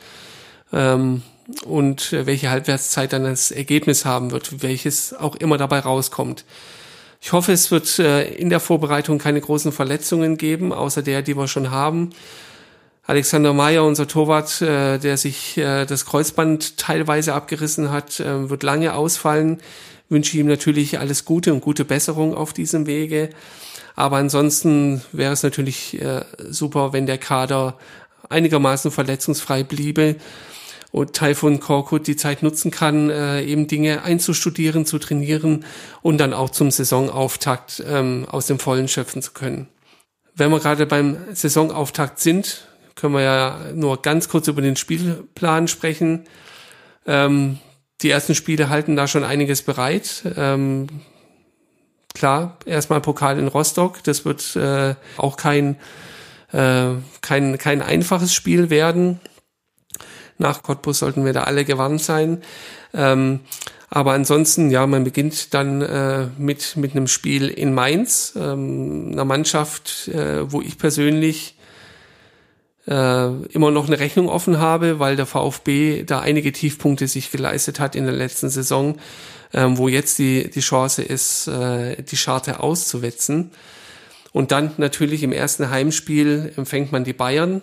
ähm, 0.72 1.24
und 1.66 2.12
welche 2.12 2.50
Halbwertszeit 2.50 3.14
dann 3.14 3.24
das 3.24 3.52
Ergebnis 3.52 4.06
haben 4.06 4.32
wird, 4.32 4.62
welches 4.62 5.14
auch 5.14 5.36
immer 5.36 5.58
dabei 5.58 5.80
rauskommt. 5.80 6.46
Ich 7.22 7.32
hoffe, 7.32 7.52
es 7.52 7.72
wird 7.72 7.98
äh, 8.00 8.28
in 8.36 8.50
der 8.50 8.60
Vorbereitung 8.60 9.18
keine 9.18 9.42
großen 9.42 9.72
Verletzungen 9.72 10.38
geben, 10.38 10.72
außer 10.72 11.02
der, 11.02 11.24
die 11.24 11.36
wir 11.36 11.48
schon 11.48 11.72
haben. 11.72 12.12
Alexander 13.04 13.54
Meyer, 13.54 13.84
unser 13.86 14.08
Torwart, 14.08 14.62
äh, 14.62 15.00
der 15.00 15.18
sich 15.18 15.58
äh, 15.58 15.86
das 15.86 16.06
Kreuzband 16.06 16.78
teilweise 16.78 17.34
abgerissen 17.34 17.90
hat, 17.90 18.20
äh, 18.20 18.50
wird 18.50 18.64
lange 18.64 18.94
ausfallen. 18.94 19.62
Wünsche 20.10 20.38
ihm 20.38 20.48
natürlich 20.48 21.00
alles 21.00 21.26
Gute 21.26 21.54
und 21.54 21.62
gute 21.62 21.86
Besserung 21.86 22.36
auf 22.36 22.54
diesem 22.54 22.86
Wege. 22.86 23.30
Aber 23.98 24.18
ansonsten 24.18 25.02
wäre 25.12 25.34
es 25.34 25.42
natürlich 25.42 26.00
äh, 26.00 26.24
super, 26.50 26.94
wenn 26.94 27.08
der 27.08 27.18
Kader 27.18 27.80
einigermaßen 28.30 28.92
verletzungsfrei 28.92 29.64
bliebe 29.64 30.18
und 30.92 31.14
Taifun 31.14 31.60
Korkut 31.60 32.06
die 32.06 32.16
Zeit 32.16 32.44
nutzen 32.44 32.70
kann, 32.70 33.10
äh, 33.10 33.42
eben 33.42 33.66
Dinge 33.66 34.04
einzustudieren, 34.04 34.86
zu 34.86 35.00
trainieren 35.00 35.66
und 36.04 36.20
dann 36.20 36.34
auch 36.34 36.52
zum 36.52 36.70
Saisonauftakt 36.70 37.84
ähm, 37.88 38.28
aus 38.30 38.46
dem 38.46 38.60
Vollen 38.60 38.88
schöpfen 38.88 39.24
zu 39.24 39.32
können. 39.32 39.68
Wenn 40.36 40.52
wir 40.52 40.60
gerade 40.60 40.86
beim 40.86 41.18
Saisonauftakt 41.34 42.20
sind, 42.20 42.68
können 42.94 43.16
wir 43.16 43.22
ja 43.22 43.60
nur 43.74 44.04
ganz 44.04 44.30
kurz 44.30 44.48
über 44.48 44.62
den 44.62 44.76
Spielplan 44.76 45.68
sprechen. 45.68 46.26
Ähm, 47.08 47.58
die 48.02 48.12
ersten 48.12 48.36
Spiele 48.36 48.70
halten 48.70 48.96
da 48.96 49.08
schon 49.08 49.24
einiges 49.24 49.64
bereit. 49.64 50.22
Ähm, 50.36 50.86
klar, 52.18 52.58
erstmal 52.66 53.02
Pokal 53.02 53.40
in 53.40 53.48
Rostock. 53.48 54.04
Das 54.04 54.26
wird 54.26 54.56
äh, 54.56 54.96
auch 55.18 55.38
kein, 55.38 55.78
äh, 56.52 56.90
kein, 57.22 57.58
kein 57.58 57.82
einfaches 57.82 58.34
Spiel 58.34 58.70
werden. 58.70 59.20
Nach 60.38 60.64
Cottbus 60.64 61.00
sollten 61.00 61.26
wir 61.26 61.34
da 61.34 61.44
alle 61.44 61.66
gewarnt 61.66 62.02
sein. 62.02 62.42
Ähm, 62.94 63.42
aber 63.90 64.14
ansonsten, 64.14 64.70
ja, 64.70 64.86
man 64.86 65.04
beginnt 65.04 65.54
dann 65.54 65.82
äh, 65.82 66.28
mit, 66.38 66.76
mit 66.76 66.92
einem 66.92 67.08
Spiel 67.08 67.48
in 67.48 67.74
Mainz, 67.74 68.34
ähm, 68.36 69.12
einer 69.14 69.26
Mannschaft, 69.26 70.10
äh, 70.10 70.52
wo 70.52 70.62
ich 70.62 70.78
persönlich 70.78 71.56
äh, 72.86 73.28
immer 73.28 73.72
noch 73.72 73.88
eine 73.88 74.00
Rechnung 74.00 74.30
offen 74.30 74.60
habe, 74.60 75.00
weil 75.00 75.16
der 75.16 75.26
VfB 75.26 76.04
da 76.04 76.20
einige 76.20 76.52
Tiefpunkte 76.52 77.08
sich 77.08 77.32
geleistet 77.32 77.80
hat 77.80 77.96
in 77.96 78.06
der 78.06 78.16
letzten 78.16 78.50
Saison 78.50 78.98
ähm, 79.54 79.78
wo 79.78 79.88
jetzt 79.88 80.20
die, 80.20 80.50
die 80.50 80.60
Chance 80.60 81.04
ist, 81.04 81.48
äh, 81.48 82.02
die 82.04 82.18
Scharte 82.18 82.60
auszuwetzen. 82.60 83.52
Und 84.34 84.52
dann 84.52 84.72
natürlich 84.78 85.24
im 85.24 85.32
ersten 85.32 85.70
Heimspiel 85.70 86.54
empfängt 86.58 86.92
man 86.92 87.04
die 87.04 87.14
Bayern. 87.14 87.62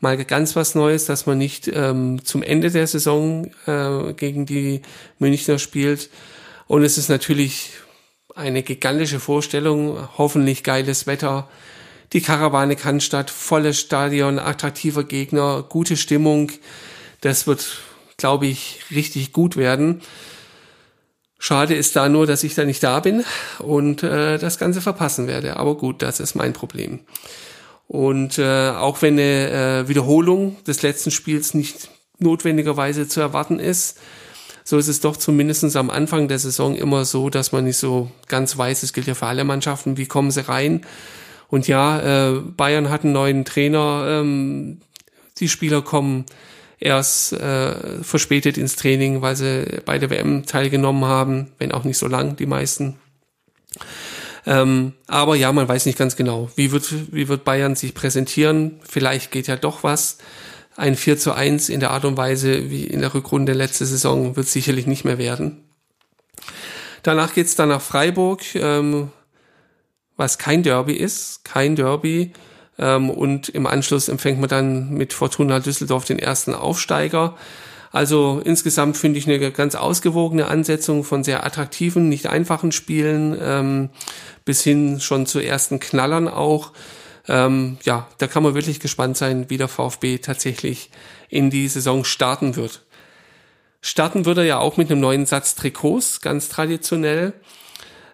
Mal 0.00 0.22
ganz 0.24 0.56
was 0.56 0.74
Neues, 0.74 1.04
dass 1.04 1.26
man 1.26 1.38
nicht 1.38 1.68
ähm, 1.68 2.24
zum 2.24 2.42
Ende 2.42 2.70
der 2.70 2.86
Saison 2.86 3.50
äh, 3.66 4.12
gegen 4.14 4.46
die 4.46 4.82
Münchner 5.18 5.58
spielt. 5.58 6.10
Und 6.66 6.82
es 6.82 6.98
ist 6.98 7.08
natürlich 7.08 7.70
eine 8.34 8.62
gigantische 8.62 9.20
Vorstellung, 9.20 10.08
hoffentlich 10.18 10.64
geiles 10.64 11.06
Wetter, 11.06 11.48
die 12.12 12.20
Karawane 12.20 12.76
Cannstatt, 12.76 13.30
volles 13.30 13.80
Stadion, 13.80 14.38
attraktiver 14.38 15.04
Gegner, 15.04 15.64
gute 15.66 15.96
Stimmung. 15.96 16.50
Das 17.20 17.46
wird, 17.46 17.78
glaube 18.16 18.46
ich, 18.46 18.80
richtig 18.90 19.32
gut 19.32 19.56
werden. 19.56 20.02
Schade 21.44 21.74
ist 21.74 21.96
da 21.96 22.08
nur, 22.08 22.28
dass 22.28 22.44
ich 22.44 22.54
da 22.54 22.64
nicht 22.64 22.84
da 22.84 23.00
bin 23.00 23.24
und 23.58 24.04
äh, 24.04 24.38
das 24.38 24.60
Ganze 24.60 24.80
verpassen 24.80 25.26
werde. 25.26 25.56
Aber 25.56 25.76
gut, 25.76 26.00
das 26.00 26.20
ist 26.20 26.36
mein 26.36 26.52
Problem. 26.52 27.00
Und 27.88 28.38
äh, 28.38 28.70
auch 28.70 29.02
wenn 29.02 29.14
eine 29.14 29.50
äh, 29.50 29.88
Wiederholung 29.88 30.62
des 30.68 30.82
letzten 30.82 31.10
Spiels 31.10 31.52
nicht 31.52 31.88
notwendigerweise 32.20 33.08
zu 33.08 33.20
erwarten 33.20 33.58
ist, 33.58 33.98
so 34.62 34.78
ist 34.78 34.86
es 34.86 35.00
doch 35.00 35.16
zumindestens 35.16 35.74
am 35.74 35.90
Anfang 35.90 36.28
der 36.28 36.38
Saison 36.38 36.76
immer 36.76 37.04
so, 37.04 37.28
dass 37.28 37.50
man 37.50 37.64
nicht 37.64 37.76
so 37.76 38.12
ganz 38.28 38.56
weiß, 38.56 38.84
es 38.84 38.92
gilt 38.92 39.08
ja 39.08 39.14
für 39.14 39.26
alle 39.26 39.42
Mannschaften, 39.42 39.96
wie 39.96 40.06
kommen 40.06 40.30
sie 40.30 40.46
rein. 40.46 40.82
Und 41.48 41.66
ja, 41.66 42.34
äh, 42.34 42.38
Bayern 42.38 42.88
hat 42.88 43.02
einen 43.02 43.14
neuen 43.14 43.44
Trainer, 43.44 44.04
ähm, 44.08 44.80
die 45.38 45.48
Spieler 45.48 45.82
kommen 45.82 46.24
erst 46.82 47.32
äh, 47.32 48.02
verspätet 48.02 48.58
ins 48.58 48.76
Training, 48.76 49.22
weil 49.22 49.36
sie 49.36 49.80
bei 49.84 49.98
der 49.98 50.10
WM 50.10 50.44
teilgenommen 50.44 51.04
haben, 51.04 51.52
wenn 51.58 51.72
auch 51.72 51.84
nicht 51.84 51.98
so 51.98 52.08
lang, 52.08 52.36
die 52.36 52.46
meisten. 52.46 52.98
Ähm, 54.44 54.94
aber 55.06 55.36
ja, 55.36 55.52
man 55.52 55.68
weiß 55.68 55.86
nicht 55.86 55.98
ganz 55.98 56.16
genau, 56.16 56.50
wie 56.56 56.72
wird, 56.72 57.14
wie 57.14 57.28
wird 57.28 57.44
Bayern 57.44 57.76
sich 57.76 57.94
präsentieren. 57.94 58.80
Vielleicht 58.82 59.30
geht 59.30 59.46
ja 59.46 59.56
doch 59.56 59.84
was. 59.84 60.18
Ein 60.76 60.96
4 60.96 61.18
zu 61.18 61.32
1 61.32 61.68
in 61.68 61.80
der 61.80 61.92
Art 61.92 62.04
und 62.04 62.16
Weise 62.16 62.70
wie 62.70 62.84
in 62.84 63.00
der 63.00 63.14
Rückrunde 63.14 63.52
letzte 63.52 63.86
Saison 63.86 64.36
wird 64.36 64.48
sicherlich 64.48 64.86
nicht 64.86 65.04
mehr 65.04 65.18
werden. 65.18 65.62
Danach 67.04 67.34
geht's 67.34 67.54
dann 67.54 67.68
nach 67.68 67.82
Freiburg, 67.82 68.42
ähm, 68.54 69.10
was 70.16 70.38
kein 70.38 70.62
Derby 70.62 70.94
ist, 70.94 71.44
kein 71.44 71.76
Derby. 71.76 72.32
Ähm, 72.78 73.10
und 73.10 73.48
im 73.48 73.66
Anschluss 73.66 74.08
empfängt 74.08 74.40
man 74.40 74.48
dann 74.48 74.90
mit 74.90 75.12
Fortuna 75.12 75.60
Düsseldorf 75.60 76.04
den 76.04 76.18
ersten 76.18 76.54
Aufsteiger. 76.54 77.36
Also 77.92 78.40
insgesamt 78.42 78.96
finde 78.96 79.18
ich 79.18 79.28
eine 79.28 79.52
ganz 79.52 79.74
ausgewogene 79.74 80.48
Ansetzung 80.48 81.04
von 81.04 81.24
sehr 81.24 81.44
attraktiven, 81.44 82.08
nicht 82.08 82.26
einfachen 82.26 82.72
Spielen 82.72 83.36
ähm, 83.38 83.90
bis 84.46 84.62
hin 84.62 84.98
schon 84.98 85.26
zu 85.26 85.40
ersten 85.40 85.78
Knallern 85.78 86.26
auch. 86.26 86.72
Ähm, 87.28 87.76
ja, 87.84 88.08
da 88.18 88.26
kann 88.26 88.42
man 88.42 88.54
wirklich 88.54 88.80
gespannt 88.80 89.18
sein, 89.18 89.50
wie 89.50 89.58
der 89.58 89.68
VfB 89.68 90.18
tatsächlich 90.18 90.90
in 91.28 91.50
die 91.50 91.68
Saison 91.68 92.04
starten 92.04 92.56
wird. 92.56 92.82
Starten 93.82 94.24
wird 94.24 94.38
er 94.38 94.44
ja 94.44 94.58
auch 94.58 94.76
mit 94.78 94.90
einem 94.90 95.00
neuen 95.00 95.26
Satz 95.26 95.54
Trikots, 95.54 96.20
ganz 96.20 96.48
traditionell. 96.48 97.34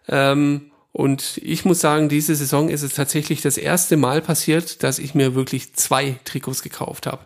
Ähm, 0.09 0.68
und 0.93 1.39
ich 1.43 1.65
muss 1.65 1.81
sagen, 1.81 2.09
diese 2.09 2.35
Saison 2.35 2.69
ist 2.69 2.83
es 2.83 2.95
tatsächlich 2.95 3.41
das 3.41 3.57
erste 3.57 3.97
Mal 3.97 4.21
passiert, 4.21 4.83
dass 4.83 4.99
ich 4.99 5.15
mir 5.15 5.35
wirklich 5.35 5.75
zwei 5.75 6.19
Trikots 6.25 6.63
gekauft 6.63 7.07
habe. 7.07 7.25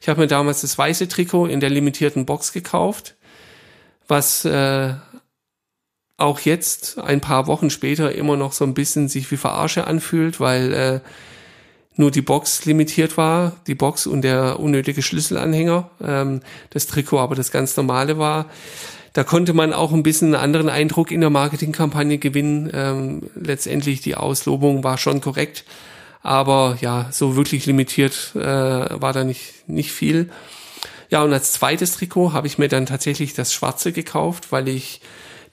Ich 0.00 0.08
habe 0.08 0.20
mir 0.20 0.26
damals 0.26 0.62
das 0.62 0.78
weiße 0.78 1.08
Trikot 1.08 1.46
in 1.46 1.60
der 1.60 1.70
limitierten 1.70 2.24
Box 2.24 2.52
gekauft, 2.52 3.16
was 4.08 4.44
äh, 4.44 4.94
auch 6.16 6.40
jetzt 6.40 6.98
ein 6.98 7.20
paar 7.20 7.46
Wochen 7.46 7.70
später 7.70 8.14
immer 8.14 8.36
noch 8.36 8.52
so 8.52 8.64
ein 8.64 8.74
bisschen 8.74 9.08
sich 9.08 9.30
wie 9.30 9.36
Verarsche 9.36 9.86
anfühlt, 9.86 10.38
weil 10.38 10.72
äh, 10.72 11.00
nur 11.96 12.10
die 12.10 12.22
Box 12.22 12.64
limitiert 12.64 13.16
war, 13.16 13.56
die 13.66 13.74
Box 13.74 14.06
und 14.06 14.22
der 14.22 14.60
unnötige 14.60 15.02
Schlüsselanhänger, 15.02 15.90
ähm, 16.02 16.40
das 16.70 16.86
Trikot 16.86 17.18
aber 17.18 17.34
das 17.34 17.50
ganz 17.50 17.76
normale 17.76 18.18
war. 18.18 18.46
Da 19.12 19.24
konnte 19.24 19.52
man 19.52 19.72
auch 19.72 19.92
ein 19.92 20.02
bisschen 20.02 20.34
einen 20.34 20.42
anderen 20.42 20.68
Eindruck 20.68 21.10
in 21.10 21.20
der 21.20 21.30
Marketingkampagne 21.30 22.18
gewinnen. 22.18 22.70
Ähm, 22.72 23.22
letztendlich 23.34 24.00
die 24.00 24.14
Auslobung 24.14 24.84
war 24.84 24.98
schon 24.98 25.20
korrekt, 25.20 25.64
aber 26.22 26.78
ja, 26.80 27.08
so 27.10 27.34
wirklich 27.36 27.66
limitiert 27.66 28.32
äh, 28.34 28.40
war 28.40 29.12
da 29.12 29.24
nicht, 29.24 29.68
nicht 29.68 29.92
viel. 29.92 30.30
Ja, 31.10 31.24
und 31.24 31.32
als 31.32 31.52
zweites 31.52 31.92
Trikot 31.92 32.32
habe 32.32 32.46
ich 32.46 32.58
mir 32.58 32.68
dann 32.68 32.86
tatsächlich 32.86 33.34
das 33.34 33.52
schwarze 33.52 33.90
gekauft, 33.92 34.52
weil 34.52 34.68
ich 34.68 35.00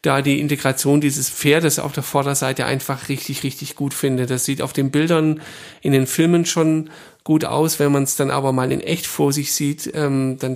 da 0.03 0.21
die 0.21 0.39
Integration 0.39 1.01
dieses 1.01 1.29
Pferdes 1.29 1.79
auf 1.79 1.91
der 1.91 2.03
Vorderseite 2.03 2.65
einfach 2.65 3.09
richtig, 3.09 3.43
richtig 3.43 3.75
gut 3.75 3.95
finde. 3.95 4.27
Das 4.27 4.45
sieht 4.45 4.61
auf 4.61 4.71
den 4.71 4.91
Bildern 4.91 5.41
in 5.81 5.91
den 5.91 6.05
Filmen 6.05 6.45
schon 6.45 6.91
gut 7.23 7.43
aus. 7.43 7.79
Wenn 7.79 7.91
man 7.91 8.03
es 8.03 8.15
dann 8.15 8.29
aber 8.29 8.51
mal 8.51 8.71
in 8.71 8.81
echt 8.81 9.07
vor 9.07 9.33
sich 9.33 9.53
sieht, 9.53 9.91
ähm, 9.95 10.37
dann 10.39 10.55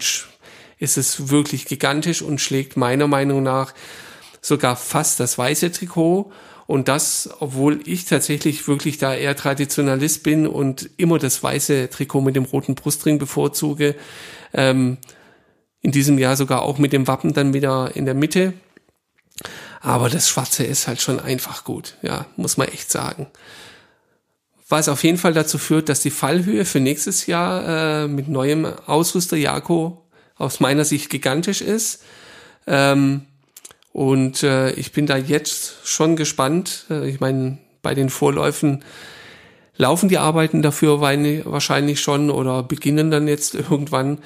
ist 0.82 0.98
es 0.98 1.30
wirklich 1.30 1.66
gigantisch 1.66 2.24
und 2.24 2.42
schlägt 2.42 2.76
meiner 2.76 3.08
Meinung 3.08 3.44
nach 3.44 3.74
sogar 4.42 4.76
fast 4.76 5.20
das 5.20 5.38
weiße 5.38 5.72
Trikot. 5.72 6.32
Und 6.66 6.88
das, 6.88 7.30
obwohl 7.40 7.82
ich 7.86 8.06
tatsächlich 8.06 8.68
wirklich 8.68 8.98
da 8.98 9.14
eher 9.14 9.36
Traditionalist 9.36 10.24
bin 10.24 10.48
und 10.48 10.90
immer 10.98 11.20
das 11.20 11.44
weiße 11.44 11.90
Trikot 11.92 12.22
mit 12.22 12.36
dem 12.36 12.46
roten 12.46 12.74
Brustring 12.74 13.20
bevorzuge. 13.20 13.96
Ähm, 14.54 14.98
in 15.82 15.92
diesem 15.92 16.18
Jahr 16.18 16.36
sogar 16.36 16.64
auch 16.64 16.80
mit 16.80 16.94
dem 16.94 17.08
Wappen 17.08 17.34
dann 17.34 17.54
wieder 17.54 17.92
in 17.96 18.06
der 18.06 18.16
Mitte. 18.16 18.54
Aber 19.82 20.10
das 20.10 20.30
Schwarze 20.30 20.64
ist 20.64 20.88
halt 20.88 21.02
schon 21.02 21.20
einfach 21.20 21.64
gut, 21.64 21.98
ja, 22.02 22.26
muss 22.38 22.58
man 22.58 22.70
echt 22.70 22.92
sagen. 22.92 23.28
Was 24.68 24.90
auf 24.90 25.04
jeden 25.04 25.18
Fall 25.18 25.34
dazu 25.34 25.58
führt, 25.58 25.90
dass 25.90 26.00
die 26.00 26.12
Fallhöhe 26.12 26.66
für 26.66 26.80
nächstes 26.80 27.28
Jahr 27.28 28.04
äh, 28.04 28.08
mit 28.08 28.30
neuem 28.30 28.66
Ausrüster 28.66 29.38
Jako 29.38 30.02
aus 30.42 30.60
meiner 30.60 30.86
Sicht 30.86 31.10
gigantisch 31.10 31.62
ist. 31.62 32.04
Ähm, 32.68 33.22
und 33.94 34.44
äh, 34.44 34.72
ich 34.72 34.92
bin 34.92 35.06
da 35.06 35.18
jetzt 35.18 35.76
schon 35.84 36.16
gespannt. 36.16 36.86
Äh, 36.90 37.10
ich 37.10 37.20
meine, 37.20 37.58
bei 37.82 37.94
den 37.94 38.10
Vorläufen 38.10 38.84
laufen 39.78 40.10
die 40.10 40.18
Arbeiten 40.18 40.62
dafür 40.62 41.02
wahrscheinlich 41.02 42.00
schon 42.02 42.30
oder 42.30 42.64
beginnen 42.64 43.12
dann 43.12 43.28
jetzt 43.28 43.56
irgendwann. 43.70 44.20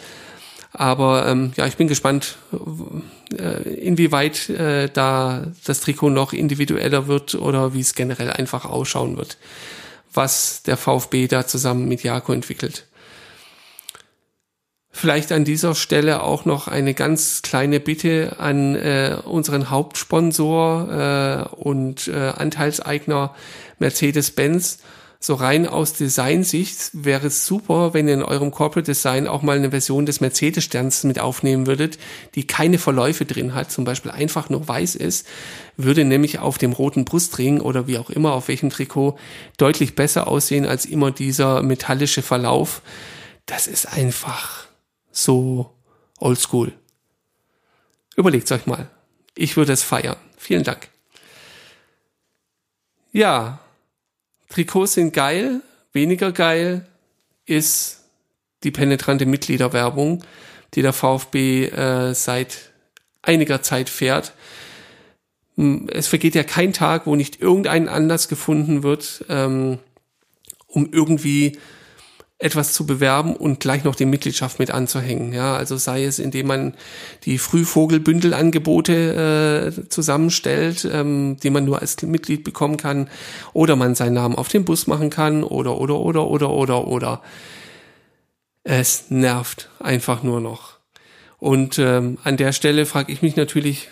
Aber 0.71 1.25
ähm, 1.27 1.53
ja, 1.55 1.65
ich 1.67 1.77
bin 1.77 1.87
gespannt, 1.87 2.37
äh, 3.39 3.69
inwieweit 3.75 4.49
äh, 4.49 4.89
da 4.91 5.47
das 5.63 5.79
Trikot 5.79 6.09
noch 6.09 6.33
individueller 6.33 7.07
wird 7.07 7.35
oder 7.35 7.73
wie 7.73 7.79
es 7.79 7.95
generell 7.95 8.29
einfach 8.29 8.65
ausschauen 8.65 9.15
wird, 9.15 9.37
was 10.13 10.63
der 10.63 10.75
VfB 10.75 11.27
da 11.27 11.47
zusammen 11.47 11.87
mit 11.87 12.03
Jako 12.03 12.33
entwickelt. 12.33 12.85
Vielleicht 14.97 15.33
an 15.33 15.43
dieser 15.43 15.75
Stelle 15.75 16.23
auch 16.23 16.45
noch 16.45 16.69
eine 16.69 16.93
ganz 16.93 17.41
kleine 17.41 17.81
Bitte 17.81 18.37
an 18.39 18.75
äh, 18.75 19.17
unseren 19.25 19.69
Hauptsponsor 19.69 21.49
äh, 21.51 21.53
und 21.53 22.07
äh, 22.07 22.13
Anteilseigner 22.13 23.35
Mercedes-Benz 23.77 24.77
so 25.19 25.33
rein 25.33 25.67
aus 25.67 25.91
Designsicht 25.91 26.91
wäre 26.93 27.27
es 27.27 27.45
super, 27.45 27.93
wenn 27.93 28.07
ihr 28.07 28.13
in 28.13 28.23
eurem 28.23 28.51
Corporate 28.51 28.89
Design 28.89 29.27
auch 29.27 29.41
mal 29.41 29.57
eine 29.57 29.71
Version 29.71 30.05
des 30.05 30.21
Mercedes-Sterns 30.21 31.03
mit 31.03 31.19
aufnehmen 31.19 31.67
würdet, 31.67 31.97
die 32.35 32.47
keine 32.47 32.77
Verläufe 32.77 33.25
drin 33.25 33.53
hat, 33.53 33.73
zum 33.73 33.83
Beispiel 33.83 34.11
einfach 34.11 34.49
nur 34.49 34.65
weiß 34.65 34.95
ist, 34.95 35.27
würde 35.75 36.05
nämlich 36.05 36.39
auf 36.39 36.57
dem 36.57 36.71
roten 36.71 37.03
Brustring 37.03 37.59
oder 37.59 37.87
wie 37.87 37.97
auch 37.97 38.09
immer 38.09 38.31
auf 38.31 38.47
welchem 38.47 38.69
Trikot 38.69 39.17
deutlich 39.57 39.95
besser 39.95 40.27
aussehen 40.27 40.65
als 40.65 40.85
immer 40.85 41.11
dieser 41.11 41.63
metallische 41.63 42.21
Verlauf. 42.21 42.81
Das 43.45 43.67
ist 43.67 43.91
einfach 43.91 44.64
so 45.15 45.73
oldschool. 46.19 46.73
Überlegt 48.15 48.51
euch 48.51 48.65
mal. 48.65 48.89
Ich 49.35 49.57
würde 49.57 49.73
es 49.73 49.83
feiern. 49.83 50.17
Vielen 50.37 50.63
Dank. 50.63 50.89
Ja, 53.11 53.59
Trikots 54.49 54.93
sind 54.93 55.13
geil, 55.13 55.61
weniger 55.93 56.31
geil 56.31 56.85
ist 57.45 58.03
die 58.63 58.71
penetrante 58.71 59.25
Mitgliederwerbung, 59.25 60.23
die 60.73 60.81
der 60.81 60.93
VfB 60.93 61.65
äh, 61.67 62.13
seit 62.13 62.71
einiger 63.21 63.61
Zeit 63.61 63.89
fährt. 63.89 64.33
Es 65.87 66.07
vergeht 66.07 66.35
ja 66.35 66.43
kein 66.43 66.73
Tag, 66.73 67.05
wo 67.05 67.15
nicht 67.15 67.41
irgendein 67.41 67.87
Anlass 67.87 68.27
gefunden 68.27 68.83
wird, 68.83 69.23
ähm, 69.29 69.79
um 70.67 70.91
irgendwie 70.91 71.57
etwas 72.37 72.73
zu 72.73 72.85
bewerben 72.85 73.35
und 73.35 73.61
gleich 73.61 73.85
noch 73.85 73.95
die 73.95 74.05
Mitgliedschaft 74.05 74.59
mit 74.59 74.69
anzuhängen. 74.69 75.31
Ja, 75.31 75.55
also 75.55 75.77
sei 75.77 76.03
es, 76.03 76.19
indem 76.19 76.47
man 76.47 76.73
die 77.23 77.37
Frühvogelbündelangebote 77.37 79.73
äh, 79.73 79.89
zusammenstellt, 79.89 80.87
ähm, 80.91 81.37
die 81.41 81.49
man 81.49 81.63
nur 81.63 81.81
als 81.81 82.01
Mitglied 82.01 82.43
bekommen 82.43 82.75
kann, 82.75 83.09
oder 83.53 83.77
man 83.77 83.95
seinen 83.95 84.15
Namen 84.15 84.35
auf 84.35 84.49
den 84.49 84.65
Bus 84.65 84.85
machen 84.85 85.09
kann, 85.09 85.43
oder 85.43 85.79
oder 85.79 85.97
oder 85.97 86.27
oder 86.27 86.49
oder 86.49 86.87
oder. 86.87 87.21
Es 88.63 89.09
nervt 89.09 89.69
einfach 89.79 90.21
nur 90.21 90.41
noch. 90.41 90.73
Und 91.37 91.79
ähm, 91.79 92.17
an 92.23 92.35
der 92.35 92.51
Stelle 92.51 92.85
frage 92.85 93.13
ich 93.13 93.21
mich 93.21 93.37
natürlich, 93.37 93.89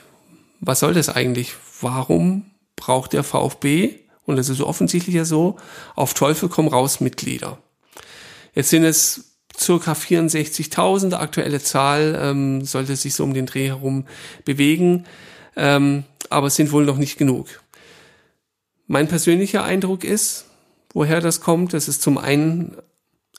was 0.60 0.82
soll 0.82 0.94
das 0.94 1.08
eigentlich? 1.08 1.54
Warum 1.80 2.52
braucht 2.76 3.14
der 3.14 3.24
VfB, 3.24 4.00
und 4.26 4.36
das 4.36 4.50
ist 4.50 4.62
offensichtlich 4.62 5.16
ja 5.16 5.24
so, 5.24 5.56
auf 5.96 6.14
Teufel 6.14 6.50
komm 6.50 6.68
raus 6.68 7.00
Mitglieder? 7.00 7.58
Jetzt 8.54 8.70
sind 8.70 8.84
es 8.84 9.36
circa 9.58 9.94
64.000, 9.94 11.14
aktuelle 11.14 11.62
Zahl, 11.62 12.18
ähm, 12.22 12.66
sollte 12.66 12.96
sich 12.96 13.14
so 13.14 13.24
um 13.24 13.34
den 13.34 13.46
Dreh 13.46 13.68
herum 13.68 14.06
bewegen, 14.46 15.06
ähm, 15.56 16.04
aber 16.30 16.48
es 16.48 16.56
sind 16.56 16.72
wohl 16.72 16.86
noch 16.86 16.98
nicht 16.98 17.18
genug. 17.18 17.48
Mein 18.88 19.08
persönlicher 19.08 19.64
Eindruck 19.64 20.04
ist, 20.04 20.46
woher 20.94 21.22
das 21.22 21.42
kommt, 21.42 21.74
das 21.74 21.88
ist 21.88 22.02
zum 22.02 22.18
einen 22.18 22.78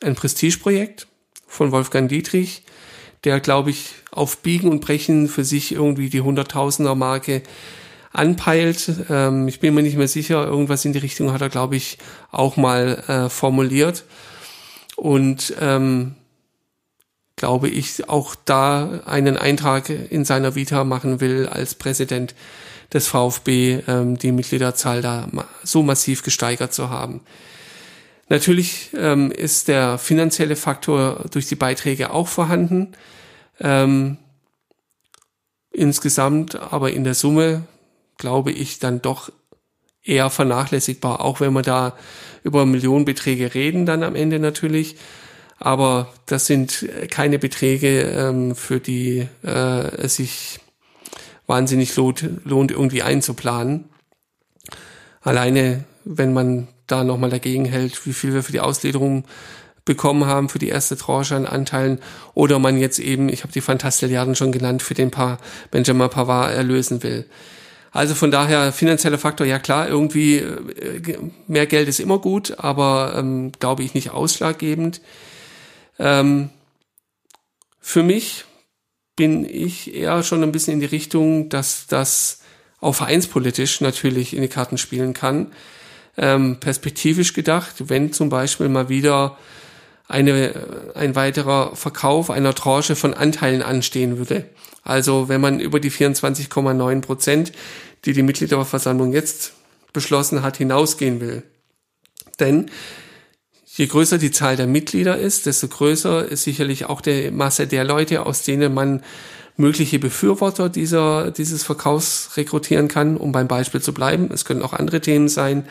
ein 0.03 0.15
Prestigeprojekt 0.15 1.07
von 1.47 1.73
Wolfgang 1.73 2.09
Dietrich, 2.09 2.65
der, 3.25 3.41
glaube 3.41 3.71
ich, 3.71 3.91
auf 4.11 4.39
Biegen 4.39 4.71
und 4.71 4.81
Brechen 4.81 5.29
für 5.29 5.45
sich 5.45 5.73
irgendwie 5.73 6.11
die 6.11 6.21
Hunderttausender 6.21 6.95
Marke 6.95 7.43
anpeilt. 8.13 8.93
Ähm, 9.09 9.49
ich 9.49 9.61
bin 9.61 9.75
mir 9.75 9.83
nicht 9.83 9.97
mehr 9.97 10.09
sicher, 10.09 10.45
irgendwas 10.47 10.85
in 10.85 10.93
die 10.93 10.99
Richtung 10.99 11.33
hat 11.33 11.41
er, 11.41 11.49
glaube 11.49 11.77
ich, 11.77 11.99
auch 12.31 12.57
mal 12.57 13.03
äh, 13.09 13.29
formuliert. 13.29 14.05
Und 14.97 15.55
ähm, 15.61 16.15
glaube 17.37 17.69
ich, 17.69 18.09
auch 18.09 18.35
da 18.45 19.01
einen 19.07 19.37
Eintrag 19.37 19.91
in 19.91 20.25
seiner 20.25 20.55
Vita 20.55 20.85
machen 20.85 21.21
will 21.21 21.49
als 21.49 21.75
Präsident 21.75 22.35
des 22.93 23.09
VfB, 23.09 23.81
ähm, 23.89 24.19
die 24.19 24.33
Mitgliederzahl 24.33 25.03
da 25.03 25.29
so 25.63 25.83
massiv 25.83 26.23
gesteigert 26.23 26.73
zu 26.73 26.91
haben. 26.91 27.21
Natürlich 28.29 28.91
ähm, 28.97 29.31
ist 29.31 29.69
der 29.69 29.99
finanzielle 29.99 30.57
Faktor 30.57 31.27
durch 31.31 31.47
die 31.47 31.57
Beiträge 31.57 32.11
auch 32.11 32.29
vorhanden. 32.29 32.93
Ähm, 33.61 34.17
insgesamt, 35.71 36.57
aber 36.57 36.93
in 36.93 37.05
der 37.05 37.15
Summe 37.15 37.63
glaube 38.17 38.53
ich 38.53 38.79
dann 38.79 39.03
doch 39.03 39.31
eher 40.05 40.31
vernachlässigbar, 40.31 41.21
auch 41.21 41.41
wenn 41.41 41.53
wir 41.53 41.63
da 41.63 41.97
über 42.43 42.67
Millionenbeträge 42.67 43.55
reden 43.55 43.87
dann 43.87 44.03
am 44.03 44.15
Ende 44.15 44.39
natürlich. 44.39 44.97
Aber 45.59 46.13
das 46.27 46.47
sind 46.47 46.87
keine 47.11 47.39
Beträge, 47.39 48.03
ähm, 48.03 48.55
für 48.55 48.81
die 48.81 49.27
äh, 49.45 49.97
es 49.97 50.17
sich 50.17 50.61
wahnsinnig 51.47 51.97
lohnt, 51.97 52.29
lohnt, 52.45 52.71
irgendwie 52.71 53.03
einzuplanen. 53.03 53.89
Alleine, 55.21 55.85
wenn 56.05 56.33
man 56.33 56.69
da 56.87 57.03
nochmal 57.03 57.31
dagegen 57.31 57.65
hält, 57.65 58.05
wie 58.07 58.13
viel 58.13 58.35
wir 58.35 58.43
für 58.43 58.53
die 58.53 58.61
Auslederung 58.61 59.25
bekommen 59.85 60.25
haben 60.27 60.49
für 60.49 60.59
die 60.59 60.69
erste 60.69 60.97
Tranche 60.97 61.37
an 61.37 61.47
Anteilen 61.47 61.99
oder 62.33 62.59
man 62.59 62.79
jetzt 62.79 62.99
eben, 62.99 63.29
ich 63.29 63.43
habe 63.43 63.53
die 63.53 63.61
Fantastilliarden 63.61 64.35
schon 64.35 64.53
genannt, 64.53 64.83
für 64.83 64.95
den 64.95 65.11
Paar 65.11 65.39
Benjamin 65.71 66.09
Pavard 66.09 66.55
erlösen 66.55 67.03
will. 67.03 67.27
Also 67.95 68.17
von 68.17 68.33
daher 68.33 68.73
finanzieller 68.73 69.19
Faktor, 69.19 69.47
ja 69.47 69.61
klar, 69.61 69.89
irgendwie 69.89 70.39
äh, 70.39 71.19
mehr 71.47 71.67
Geld 71.67 71.89
ist 71.89 72.01
immer 72.01 72.19
gut, 72.19 72.59
aber 72.59 73.15
ähm, 73.17 73.53
glaube 73.61 73.85
ich 73.85 73.95
nicht 73.95 74.11
ausschlaggebend. 74.11 75.01
Ähm, 76.01 76.51
für 77.81 78.03
mich 78.03 78.47
bin 79.15 79.49
ich 79.49 79.95
eher 79.95 80.25
schon 80.25 80.43
ein 80.43 80.51
bisschen 80.51 80.75
in 80.75 80.81
die 80.81 80.87
Richtung, 80.87 81.49
dass 81.51 81.87
das 81.87 82.41
auch 82.81 82.97
vereinspolitisch 82.97 83.81
natürlich 83.81 84.35
in 84.35 84.43
die 84.43 84.49
Karten 84.49 84.77
spielen 84.77 85.15
kann. 85.15 85.53
Ähm, 86.17 86.59
perspektivisch 86.59 87.33
gedacht, 87.33 87.89
wenn 87.89 88.13
zum 88.13 88.29
Beispiel 88.29 88.69
mal 88.69 88.89
wieder 88.89 89.39
eine, 90.09 90.93
ein 90.97 91.15
weiterer 91.15 91.77
Verkauf 91.77 92.29
einer 92.29 92.57
Tranche 92.57 92.97
von 92.97 93.15
Anteilen 93.15 93.63
anstehen 93.63 94.19
würde. 94.19 94.47
Also 94.85 95.29
wenn 95.29 95.41
man 95.41 95.61
über 95.61 95.81
die 95.81 95.91
24,9 95.91 97.01
Prozent, 97.01 97.53
die 98.05 98.13
die 98.13 98.23
Mitgliederversammlung 98.23 99.13
jetzt 99.13 99.55
beschlossen 99.93 100.43
hat, 100.43 100.59
hinausgehen 100.59 101.21
will. 101.21 101.43
Denn 102.39 102.71
je 103.65 103.87
größer 103.87 104.19
die 104.19 104.31
Zahl 104.31 104.57
der 104.57 104.67
Mitglieder 104.67 105.17
ist, 105.17 105.47
desto 105.47 105.69
größer 105.69 106.29
ist 106.29 106.45
sicherlich 106.45 106.85
auch 106.85 107.01
die 107.01 107.31
Masse 107.31 107.67
der 107.67 107.85
Leute, 107.85 108.27
aus 108.27 108.43
denen 108.43 108.75
man 108.75 109.03
mögliche 109.57 109.99
Befürworter 109.99 110.69
dieser, 110.69 111.31
dieses 111.31 111.63
Verkaufs 111.63 112.37
rekrutieren 112.37 112.89
kann, 112.89 113.17
um 113.17 113.33
beim 113.33 113.49
Beispiel 113.49 113.81
zu 113.81 113.95
bleiben. 113.95 114.31
Es 114.33 114.45
können 114.45 114.63
auch 114.63 114.73
andere 114.73 115.01
Themen 115.01 115.29
sein. 115.29 115.67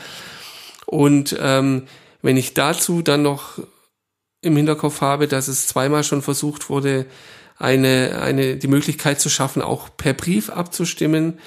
Und 0.85 1.35
ähm, 1.39 1.83
wenn 2.21 2.37
ich 2.37 2.53
dazu 2.53 3.01
dann 3.01 3.21
noch 3.21 3.59
im 4.41 4.55
Hinterkopf 4.55 5.01
habe, 5.01 5.27
dass 5.27 5.47
es 5.47 5.67
zweimal 5.67 6.03
schon 6.03 6.21
versucht 6.21 6.69
wurde, 6.69 7.05
eine, 7.57 8.19
eine, 8.21 8.57
die 8.57 8.67
Möglichkeit 8.67 9.19
zu 9.19 9.29
schaffen, 9.29 9.61
auch 9.61 9.89
per 9.95 10.13
Brief 10.13 10.49
abzustimmen, 10.49 11.39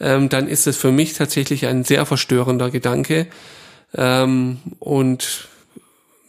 ähm, 0.00 0.28
dann 0.28 0.48
ist 0.48 0.66
es 0.66 0.76
für 0.76 0.92
mich 0.92 1.14
tatsächlich 1.14 1.66
ein 1.66 1.84
sehr 1.84 2.06
verstörender 2.06 2.70
Gedanke. 2.70 3.26
Ähm, 3.94 4.58
und 4.78 5.48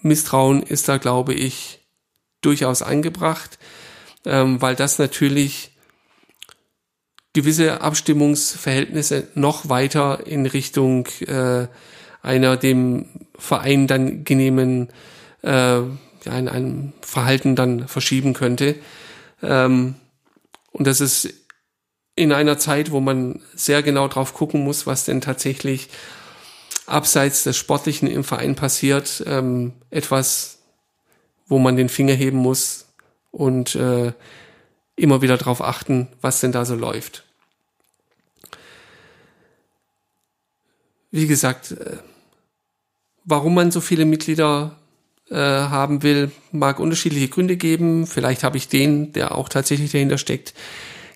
Misstrauen 0.01 0.61
ist 0.61 0.87
da, 0.87 0.97
glaube 0.97 1.33
ich, 1.33 1.79
durchaus 2.41 2.81
angebracht, 2.81 3.57
ähm, 4.25 4.61
weil 4.61 4.75
das 4.75 4.99
natürlich 4.99 5.71
gewisse 7.33 7.81
Abstimmungsverhältnisse 7.81 9.27
noch 9.35 9.67
weiter 9.67 10.25
in 10.25 10.45
Richtung 10.45 11.07
äh, 11.27 11.67
einer 12.21 12.55
dem 12.55 13.07
Verein 13.37 13.87
dann 13.87 14.23
genehmen 14.23 14.89
äh, 15.43 15.49
ja, 15.49 16.39
in 16.39 16.47
einem 16.47 16.93
Verhalten 17.01 17.55
dann 17.55 17.87
verschieben 17.87 18.33
könnte. 18.33 18.75
Ähm, 19.45 19.95
und 20.71 20.87
das 20.87 21.01
ist 21.01 21.33
in 22.15 22.31
einer 22.31 22.57
Zeit, 22.57 22.91
wo 22.91 22.99
man 22.99 23.41
sehr 23.53 23.83
genau 23.83 24.07
drauf 24.07 24.33
gucken 24.33 24.63
muss, 24.63 24.87
was 24.87 25.05
denn 25.05 25.21
tatsächlich 25.21 25.89
abseits 26.85 27.43
des 27.43 27.57
Sportlichen 27.57 28.07
im 28.07 28.23
Verein 28.23 28.55
passiert, 28.55 29.23
ähm, 29.25 29.73
etwas, 29.89 30.59
wo 31.47 31.59
man 31.59 31.75
den 31.75 31.89
Finger 31.89 32.13
heben 32.13 32.37
muss 32.37 32.85
und 33.31 33.75
äh, 33.75 34.13
immer 34.95 35.21
wieder 35.21 35.37
darauf 35.37 35.61
achten, 35.61 36.07
was 36.21 36.39
denn 36.39 36.51
da 36.51 36.65
so 36.65 36.75
läuft. 36.75 37.23
Wie 41.11 41.27
gesagt, 41.27 41.71
äh, 41.71 41.97
warum 43.25 43.55
man 43.55 43.71
so 43.71 43.81
viele 43.81 44.05
Mitglieder 44.05 44.77
äh, 45.29 45.35
haben 45.35 46.03
will, 46.03 46.31
mag 46.51 46.79
unterschiedliche 46.79 47.27
Gründe 47.27 47.57
geben. 47.57 48.07
Vielleicht 48.07 48.43
habe 48.43 48.57
ich 48.57 48.67
den, 48.67 49.13
der 49.13 49.35
auch 49.35 49.49
tatsächlich 49.49 49.91
dahinter 49.91 50.17
steckt, 50.17 50.53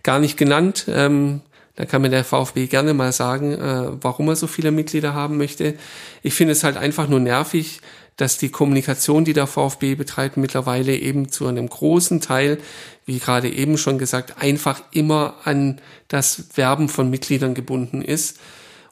gar 0.03 0.19
nicht 0.19 0.37
genannt. 0.37 0.85
Ähm, 0.87 1.41
da 1.75 1.85
kann 1.85 2.01
mir 2.01 2.09
der 2.09 2.25
VfB 2.25 2.67
gerne 2.67 2.93
mal 2.93 3.13
sagen, 3.13 3.53
äh, 3.53 3.91
warum 4.01 4.27
er 4.27 4.35
so 4.35 4.47
viele 4.47 4.71
Mitglieder 4.71 5.13
haben 5.13 5.37
möchte. 5.37 5.75
Ich 6.23 6.33
finde 6.33 6.51
es 6.51 6.63
halt 6.63 6.75
einfach 6.75 7.07
nur 7.07 7.19
nervig, 7.19 7.81
dass 8.17 8.37
die 8.37 8.49
Kommunikation, 8.49 9.23
die 9.23 9.31
der 9.31 9.47
VfB 9.47 9.95
betreibt, 9.95 10.35
mittlerweile 10.35 10.93
eben 10.93 11.29
zu 11.29 11.47
einem 11.47 11.69
großen 11.69 12.19
Teil, 12.19 12.57
wie 13.05 13.17
gerade 13.17 13.49
eben 13.49 13.77
schon 13.77 13.97
gesagt, 13.97 14.41
einfach 14.41 14.81
immer 14.91 15.35
an 15.45 15.79
das 16.09 16.57
Werben 16.57 16.89
von 16.89 17.09
Mitgliedern 17.09 17.53
gebunden 17.53 18.01
ist. 18.01 18.39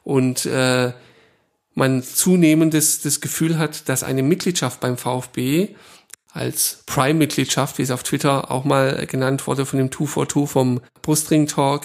Und 0.02 0.46
äh, 0.46 0.92
man 1.78 2.02
zunehmend 2.02 2.74
das, 2.74 3.00
das 3.00 3.20
Gefühl 3.20 3.56
hat, 3.56 3.88
dass 3.88 4.02
eine 4.02 4.22
Mitgliedschaft 4.22 4.80
beim 4.80 4.98
VfB 4.98 5.68
als 6.32 6.82
Prime-Mitgliedschaft, 6.86 7.78
wie 7.78 7.82
es 7.82 7.90
auf 7.90 8.02
Twitter 8.02 8.50
auch 8.50 8.64
mal 8.64 9.06
genannt 9.06 9.46
wurde 9.46 9.64
von 9.64 9.78
dem 9.78 9.90
242 9.90 10.50
vom 10.50 10.80
Brustring 11.02 11.46
Talk, 11.46 11.84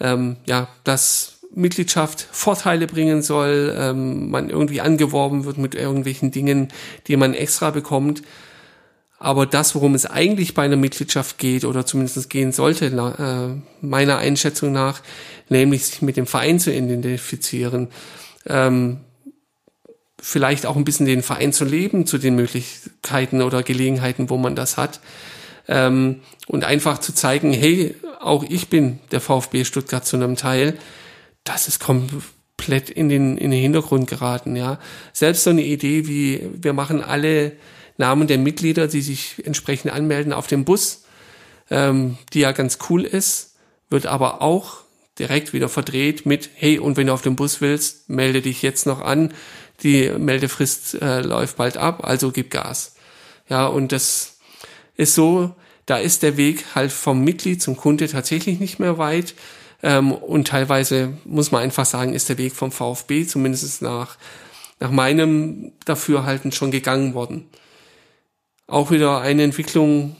ähm, 0.00 0.36
ja, 0.46 0.68
dass 0.84 1.38
Mitgliedschaft 1.54 2.26
Vorteile 2.30 2.86
bringen 2.86 3.22
soll, 3.22 3.74
ähm, 3.76 4.30
man 4.30 4.50
irgendwie 4.50 4.80
angeworben 4.80 5.44
wird 5.44 5.58
mit 5.58 5.74
irgendwelchen 5.74 6.32
Dingen, 6.32 6.68
die 7.06 7.16
man 7.16 7.32
extra 7.32 7.70
bekommt. 7.70 8.22
Aber 9.18 9.46
das, 9.46 9.74
worum 9.74 9.94
es 9.94 10.06
eigentlich 10.06 10.54
bei 10.54 10.62
einer 10.62 10.76
Mitgliedschaft 10.76 11.38
geht 11.38 11.64
oder 11.64 11.86
zumindest 11.86 12.30
gehen 12.30 12.52
sollte, 12.52 12.86
äh, 12.86 13.84
meiner 13.84 14.18
Einschätzung 14.18 14.72
nach, 14.72 15.02
nämlich 15.48 15.86
sich 15.86 16.02
mit 16.02 16.16
dem 16.16 16.26
Verein 16.26 16.58
zu 16.58 16.72
identifizieren, 16.72 17.88
ähm, 18.46 19.00
vielleicht 20.22 20.66
auch 20.66 20.76
ein 20.76 20.84
bisschen 20.84 21.06
den 21.06 21.22
Verein 21.22 21.52
zu 21.52 21.64
leben 21.64 22.06
zu 22.06 22.18
den 22.18 22.34
Möglichkeiten 22.36 23.42
oder 23.42 23.62
Gelegenheiten, 23.62 24.30
wo 24.30 24.36
man 24.36 24.54
das 24.54 24.76
hat. 24.76 25.00
Ähm, 25.68 26.20
und 26.46 26.64
einfach 26.64 26.98
zu 26.98 27.14
zeigen, 27.14 27.52
hey, 27.52 27.94
auch 28.20 28.44
ich 28.48 28.68
bin 28.68 28.98
der 29.12 29.20
VfB 29.20 29.64
Stuttgart 29.64 30.04
zu 30.04 30.16
einem 30.16 30.36
Teil. 30.36 30.76
Das 31.44 31.68
ist 31.68 31.80
komplett 31.80 32.90
in 32.90 33.08
den, 33.08 33.36
in 33.36 33.50
den 33.50 33.60
Hintergrund 33.60 34.08
geraten, 34.08 34.56
ja. 34.56 34.78
Selbst 35.12 35.44
so 35.44 35.50
eine 35.50 35.64
Idee 35.64 36.06
wie, 36.06 36.48
wir 36.54 36.72
machen 36.72 37.02
alle 37.02 37.52
Namen 37.96 38.26
der 38.26 38.38
Mitglieder, 38.38 38.88
die 38.88 39.02
sich 39.02 39.42
entsprechend 39.44 39.92
anmelden, 39.92 40.32
auf 40.32 40.46
dem 40.46 40.64
Bus, 40.64 41.04
ähm, 41.70 42.18
die 42.32 42.40
ja 42.40 42.52
ganz 42.52 42.78
cool 42.88 43.04
ist, 43.04 43.54
wird 43.90 44.06
aber 44.06 44.42
auch 44.42 44.78
direkt 45.18 45.52
wieder 45.52 45.68
verdreht 45.68 46.26
mit, 46.26 46.50
hey, 46.54 46.78
und 46.78 46.96
wenn 46.96 47.06
du 47.06 47.12
auf 47.12 47.22
dem 47.22 47.36
Bus 47.36 47.60
willst, 47.60 48.08
melde 48.08 48.40
dich 48.40 48.62
jetzt 48.62 48.86
noch 48.86 49.00
an 49.02 49.34
die 49.82 50.10
Meldefrist 50.10 51.00
äh, 51.00 51.20
läuft 51.20 51.56
bald 51.56 51.76
ab, 51.76 52.04
also 52.04 52.30
gib 52.30 52.50
Gas. 52.50 52.94
Ja, 53.48 53.66
und 53.66 53.92
das 53.92 54.38
ist 54.96 55.14
so, 55.14 55.54
da 55.86 55.98
ist 55.98 56.22
der 56.22 56.36
Weg 56.36 56.64
halt 56.74 56.92
vom 56.92 57.24
Mitglied 57.24 57.60
zum 57.62 57.76
Kunde 57.76 58.06
tatsächlich 58.08 58.60
nicht 58.60 58.78
mehr 58.78 58.98
weit. 58.98 59.34
Ähm, 59.82 60.12
und 60.12 60.48
teilweise 60.48 61.14
muss 61.24 61.50
man 61.50 61.62
einfach 61.62 61.86
sagen, 61.86 62.14
ist 62.14 62.28
der 62.28 62.38
Weg 62.38 62.54
vom 62.54 62.70
VfB 62.70 63.26
zumindest 63.26 63.82
nach, 63.82 64.16
nach 64.78 64.90
meinem 64.90 65.72
Dafürhalten 65.84 66.52
schon 66.52 66.70
gegangen 66.70 67.14
worden. 67.14 67.48
Auch 68.66 68.90
wieder 68.90 69.20
eine 69.20 69.42
Entwicklung, 69.42 70.16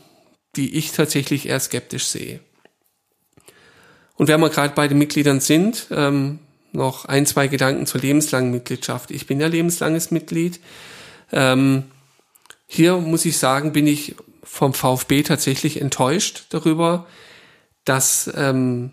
die 0.56 0.76
ich 0.76 0.92
tatsächlich 0.92 1.46
eher 1.46 1.60
skeptisch 1.60 2.06
sehe. 2.06 2.40
Und 4.16 4.28
wenn 4.28 4.40
wir 4.40 4.50
gerade 4.50 4.74
bei 4.74 4.88
den 4.88 4.98
Mitgliedern 4.98 5.40
sind, 5.40 5.86
ähm, 5.90 6.40
noch 6.72 7.04
ein, 7.04 7.26
zwei 7.26 7.48
Gedanken 7.48 7.86
zur 7.86 8.00
lebenslangen 8.00 8.50
Mitgliedschaft. 8.50 9.10
Ich 9.10 9.26
bin 9.26 9.40
ja 9.40 9.46
lebenslanges 9.46 10.10
Mitglied. 10.10 10.60
Ähm, 11.32 11.84
hier 12.66 12.98
muss 12.98 13.24
ich 13.24 13.38
sagen, 13.38 13.72
bin 13.72 13.86
ich 13.86 14.14
vom 14.42 14.74
VfB 14.74 15.22
tatsächlich 15.22 15.80
enttäuscht 15.80 16.46
darüber, 16.50 17.06
dass 17.84 18.30
ähm, 18.34 18.92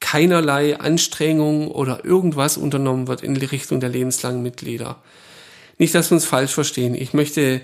keinerlei 0.00 0.78
Anstrengung 0.78 1.68
oder 1.68 2.04
irgendwas 2.04 2.56
unternommen 2.56 3.06
wird 3.06 3.22
in 3.22 3.34
die 3.34 3.44
Richtung 3.44 3.80
der 3.80 3.90
lebenslangen 3.90 4.42
Mitglieder. 4.42 5.02
Nicht, 5.78 5.94
dass 5.94 6.10
wir 6.10 6.16
uns 6.16 6.24
falsch 6.24 6.52
verstehen. 6.52 6.94
Ich 6.94 7.12
möchte 7.12 7.60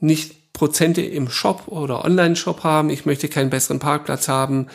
nicht 0.00 0.52
Prozente 0.52 1.02
im 1.02 1.30
Shop 1.30 1.64
oder 1.66 2.04
Online-Shop 2.04 2.64
haben. 2.64 2.90
Ich 2.90 3.06
möchte 3.06 3.28
keinen 3.28 3.50
besseren 3.50 3.78
Parkplatz 3.78 4.28
haben, 4.28 4.66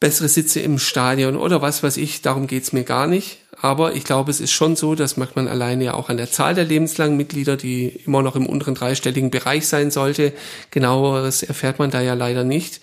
bessere 0.00 0.28
Sitze 0.28 0.60
im 0.60 0.78
Stadion 0.78 1.36
oder 1.36 1.62
was 1.62 1.82
weiß 1.82 1.98
ich. 1.98 2.22
Darum 2.22 2.46
geht's 2.46 2.72
mir 2.72 2.84
gar 2.84 3.06
nicht. 3.06 3.38
Aber 3.60 3.94
ich 3.94 4.04
glaube, 4.04 4.30
es 4.30 4.40
ist 4.40 4.52
schon 4.52 4.74
so, 4.74 4.94
das 4.94 5.18
merkt 5.18 5.36
man 5.36 5.46
alleine 5.46 5.84
ja 5.84 5.94
auch 5.94 6.08
an 6.08 6.16
der 6.16 6.30
Zahl 6.30 6.54
der 6.54 6.64
lebenslangen 6.64 7.16
Mitglieder, 7.18 7.58
die 7.58 7.88
immer 8.06 8.22
noch 8.22 8.34
im 8.34 8.46
unteren 8.46 8.74
dreistelligen 8.74 9.30
Bereich 9.30 9.68
sein 9.68 9.90
sollte. 9.90 10.32
Genaueres 10.70 11.42
erfährt 11.42 11.78
man 11.78 11.90
da 11.90 12.00
ja 12.00 12.14
leider 12.14 12.42
nicht 12.42 12.80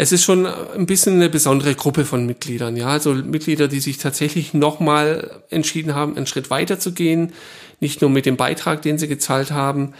es 0.00 0.12
ist 0.12 0.22
schon 0.22 0.46
ein 0.46 0.86
bisschen 0.86 1.14
eine 1.14 1.28
besondere 1.28 1.74
Gruppe 1.74 2.04
von 2.04 2.24
Mitgliedern, 2.24 2.76
ja, 2.76 2.86
also 2.86 3.14
Mitglieder, 3.14 3.66
die 3.66 3.80
sich 3.80 3.98
tatsächlich 3.98 4.54
nochmal 4.54 5.42
entschieden 5.50 5.92
haben, 5.92 6.16
einen 6.16 6.28
Schritt 6.28 6.50
weiter 6.50 6.78
zu 6.78 6.92
gehen, 6.92 7.32
nicht 7.80 8.00
nur 8.00 8.08
mit 8.08 8.24
dem 8.24 8.36
Beitrag, 8.36 8.80
den 8.80 8.96
sie 8.96 9.08
gezahlt 9.08 9.50
haben, 9.50 9.94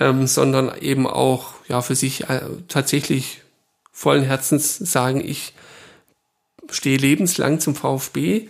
ähm, 0.00 0.26
sondern 0.26 0.72
eben 0.80 1.06
auch 1.06 1.52
ja 1.68 1.82
für 1.82 1.94
sich 1.94 2.28
äh, 2.28 2.40
tatsächlich 2.66 3.42
vollen 3.94 4.24
Herzens 4.24 4.76
sagen, 4.76 5.22
ich 5.24 5.54
stehe 6.68 6.98
lebenslang 6.98 7.60
zum 7.60 7.74
VfB. 7.76 8.48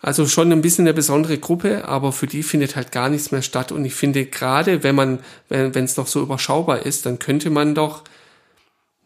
Also 0.00 0.26
schon 0.26 0.50
ein 0.50 0.62
bisschen 0.62 0.84
eine 0.84 0.94
besondere 0.94 1.38
Gruppe, 1.38 1.86
aber 1.86 2.12
für 2.12 2.26
die 2.26 2.42
findet 2.42 2.74
halt 2.74 2.90
gar 2.90 3.08
nichts 3.08 3.30
mehr 3.30 3.40
statt. 3.40 3.70
Und 3.70 3.84
ich 3.84 3.94
finde 3.94 4.26
gerade, 4.26 4.82
wenn 4.82 4.96
man, 4.96 5.20
wenn 5.48 5.84
es 5.84 5.96
noch 5.96 6.08
so 6.08 6.20
überschaubar 6.20 6.84
ist, 6.84 7.06
dann 7.06 7.20
könnte 7.20 7.50
man 7.50 7.76
doch 7.76 8.02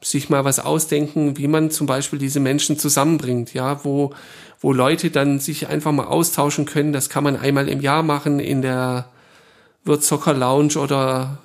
sich 0.01 0.31
mal 0.31 0.46
was 0.46 0.59
ausdenken, 0.59 1.37
wie 1.37 1.49
man 1.49 1.70
zum 1.70 1.87
Beispiel 1.87 2.18
diese 2.18 2.40
Menschen 2.40 2.79
zusammenbringt, 2.79 3.53
ja, 3.53 3.85
wo, 3.85 4.14
wo 4.61 4.72
Leute 4.72 5.11
dann 5.11 5.38
sich 5.38 5.68
einfach 5.68 5.92
mal 5.92 6.07
austauschen 6.07 6.64
können. 6.64 6.94
Das 6.94 7.11
kann 7.11 7.25
man 7.25 7.37
einmal 7.37 7.68
im 7.68 7.83
Jahr 7.83 8.03
machen 8.03 8.40
in 8.40 8.62
der 8.62 9.11
Würzocker 9.85 10.33
Lounge 10.33 10.79
oder 10.79 11.38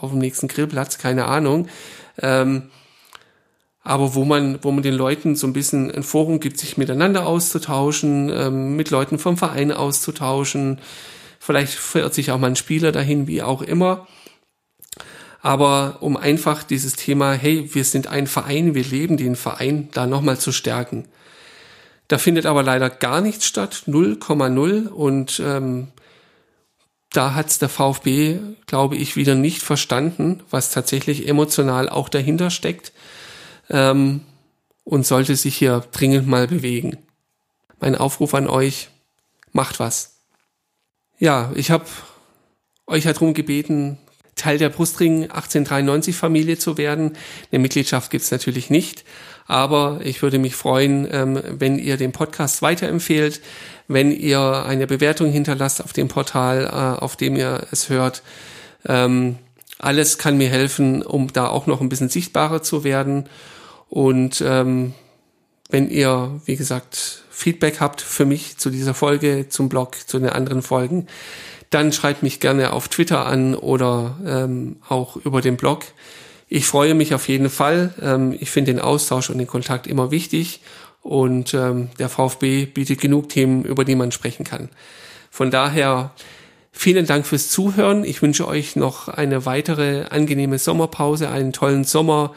auf 0.00 0.10
dem 0.10 0.18
nächsten 0.18 0.48
Grillplatz, 0.48 0.96
keine 0.96 1.26
Ahnung. 1.26 1.68
Ähm, 2.22 2.70
aber 3.82 4.14
wo 4.14 4.24
man, 4.24 4.58
wo 4.62 4.70
man 4.70 4.82
den 4.82 4.94
Leuten 4.94 5.36
so 5.36 5.46
ein 5.46 5.52
bisschen 5.52 5.90
ein 5.90 6.02
Forum 6.02 6.40
gibt, 6.40 6.58
sich 6.58 6.76
miteinander 6.76 7.26
auszutauschen, 7.26 8.30
ähm, 8.32 8.76
mit 8.76 8.90
Leuten 8.90 9.18
vom 9.18 9.36
Verein 9.36 9.72
auszutauschen. 9.72 10.80
Vielleicht 11.38 11.74
verirrt 11.74 12.14
sich 12.14 12.30
auch 12.30 12.38
mal 12.38 12.48
ein 12.48 12.56
Spieler 12.56 12.92
dahin, 12.92 13.26
wie 13.26 13.42
auch 13.42 13.62
immer 13.62 14.06
aber 15.40 15.98
um 16.00 16.16
einfach 16.16 16.62
dieses 16.62 16.94
Thema, 16.94 17.32
hey, 17.32 17.70
wir 17.72 17.84
sind 17.84 18.08
ein 18.08 18.26
Verein, 18.26 18.74
wir 18.74 18.84
leben 18.84 19.16
den 19.16 19.36
Verein, 19.36 19.88
da 19.92 20.06
nochmal 20.06 20.38
zu 20.38 20.52
stärken. 20.52 21.06
Da 22.08 22.18
findet 22.18 22.46
aber 22.46 22.62
leider 22.62 22.90
gar 22.90 23.20
nichts 23.20 23.46
statt, 23.46 23.84
0,0 23.86 24.88
und 24.88 25.40
ähm, 25.44 25.88
da 27.12 27.34
hat's 27.34 27.58
der 27.58 27.68
VfB, 27.68 28.38
glaube 28.66 28.96
ich, 28.96 29.16
wieder 29.16 29.34
nicht 29.34 29.62
verstanden, 29.62 30.42
was 30.50 30.72
tatsächlich 30.72 31.28
emotional 31.28 31.88
auch 31.88 32.08
dahinter 32.08 32.50
steckt 32.50 32.92
ähm, 33.70 34.22
und 34.84 35.06
sollte 35.06 35.36
sich 35.36 35.56
hier 35.56 35.84
dringend 35.92 36.26
mal 36.26 36.46
bewegen. 36.46 36.96
Mein 37.80 37.94
Aufruf 37.94 38.34
an 38.34 38.48
euch, 38.48 38.88
macht 39.52 39.80
was. 39.80 40.16
Ja, 41.18 41.52
ich 41.54 41.70
habe 41.70 41.84
euch 42.86 43.04
darum 43.04 43.34
gebeten, 43.34 43.98
Teil 44.38 44.56
der 44.56 44.68
Brustring 44.68 45.24
1893 45.24 46.16
Familie 46.16 46.58
zu 46.58 46.78
werden. 46.78 47.16
Eine 47.50 47.58
Mitgliedschaft 47.60 48.10
gibt's 48.10 48.30
natürlich 48.30 48.70
nicht, 48.70 49.04
aber 49.46 50.00
ich 50.04 50.22
würde 50.22 50.38
mich 50.38 50.54
freuen, 50.54 51.06
ähm, 51.10 51.42
wenn 51.44 51.78
ihr 51.78 51.96
den 51.96 52.12
Podcast 52.12 52.62
weiterempfehlt, 52.62 53.42
wenn 53.88 54.12
ihr 54.12 54.64
eine 54.64 54.86
Bewertung 54.86 55.30
hinterlasst 55.30 55.82
auf 55.82 55.92
dem 55.92 56.08
Portal, 56.08 56.64
äh, 56.66 57.00
auf 57.00 57.16
dem 57.16 57.36
ihr 57.36 57.66
es 57.72 57.88
hört. 57.88 58.22
Ähm, 58.86 59.38
alles 59.78 60.18
kann 60.18 60.38
mir 60.38 60.48
helfen, 60.48 61.02
um 61.02 61.32
da 61.32 61.48
auch 61.48 61.66
noch 61.66 61.80
ein 61.80 61.88
bisschen 61.88 62.08
sichtbarer 62.08 62.62
zu 62.62 62.84
werden. 62.84 63.28
Und 63.88 64.42
ähm, 64.46 64.94
wenn 65.70 65.90
ihr, 65.90 66.40
wie 66.44 66.56
gesagt, 66.56 67.24
Feedback 67.30 67.80
habt 67.80 68.00
für 68.00 68.24
mich 68.24 68.58
zu 68.58 68.70
dieser 68.70 68.94
Folge, 68.94 69.48
zum 69.48 69.68
Blog, 69.68 69.96
zu 70.06 70.18
den 70.18 70.30
anderen 70.30 70.62
Folgen, 70.62 71.06
dann 71.70 71.92
schreibt 71.92 72.22
mich 72.22 72.40
gerne 72.40 72.72
auf 72.72 72.88
Twitter 72.88 73.26
an 73.26 73.54
oder 73.54 74.16
ähm, 74.26 74.76
auch 74.88 75.16
über 75.16 75.40
den 75.40 75.56
Blog. 75.56 75.84
Ich 76.48 76.66
freue 76.66 76.94
mich 76.94 77.14
auf 77.14 77.28
jeden 77.28 77.50
Fall. 77.50 77.94
Ähm, 78.00 78.34
ich 78.38 78.50
finde 78.50 78.72
den 78.72 78.80
Austausch 78.80 79.28
und 79.28 79.38
den 79.38 79.46
Kontakt 79.46 79.86
immer 79.86 80.10
wichtig 80.10 80.60
und 81.02 81.54
ähm, 81.54 81.90
der 81.98 82.08
VfB 82.08 82.66
bietet 82.66 83.00
genug 83.00 83.28
Themen, 83.28 83.64
über 83.64 83.84
die 83.84 83.94
man 83.94 84.12
sprechen 84.12 84.44
kann. 84.44 84.70
Von 85.30 85.50
daher 85.50 86.12
vielen 86.72 87.06
Dank 87.06 87.26
fürs 87.26 87.50
Zuhören. 87.50 88.04
Ich 88.04 88.22
wünsche 88.22 88.48
euch 88.48 88.76
noch 88.76 89.08
eine 89.08 89.44
weitere 89.44 90.04
angenehme 90.04 90.58
Sommerpause, 90.58 91.28
einen 91.28 91.52
tollen 91.52 91.84
Sommer. 91.84 92.34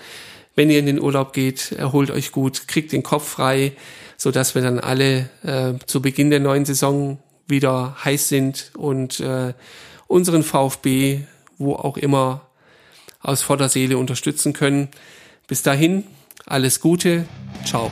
Wenn 0.55 0.69
ihr 0.69 0.79
in 0.79 0.85
den 0.85 1.01
Urlaub 1.01 1.33
geht, 1.33 1.71
erholt 1.71 2.11
euch 2.11 2.31
gut, 2.31 2.67
kriegt 2.67 2.91
den 2.91 3.03
Kopf 3.03 3.27
frei, 3.27 3.73
so 4.17 4.31
dass 4.31 4.53
wir 4.55 4.61
dann 4.61 4.79
alle 4.79 5.29
äh, 5.43 5.73
zu 5.85 6.01
Beginn 6.01 6.29
der 6.29 6.39
neuen 6.39 6.65
Saison 6.65 7.19
wieder 7.47 7.95
heiß 8.03 8.29
sind 8.29 8.71
und 8.75 9.19
äh, 9.19 9.53
unseren 10.07 10.43
VfB, 10.43 11.21
wo 11.57 11.75
auch 11.75 11.97
immer, 11.97 12.47
aus 13.21 13.43
voller 13.43 13.69
Seele 13.69 13.97
unterstützen 13.97 14.53
können. 14.53 14.89
Bis 15.47 15.63
dahin, 15.63 16.05
alles 16.45 16.79
Gute, 16.79 17.25
ciao. 17.65 17.91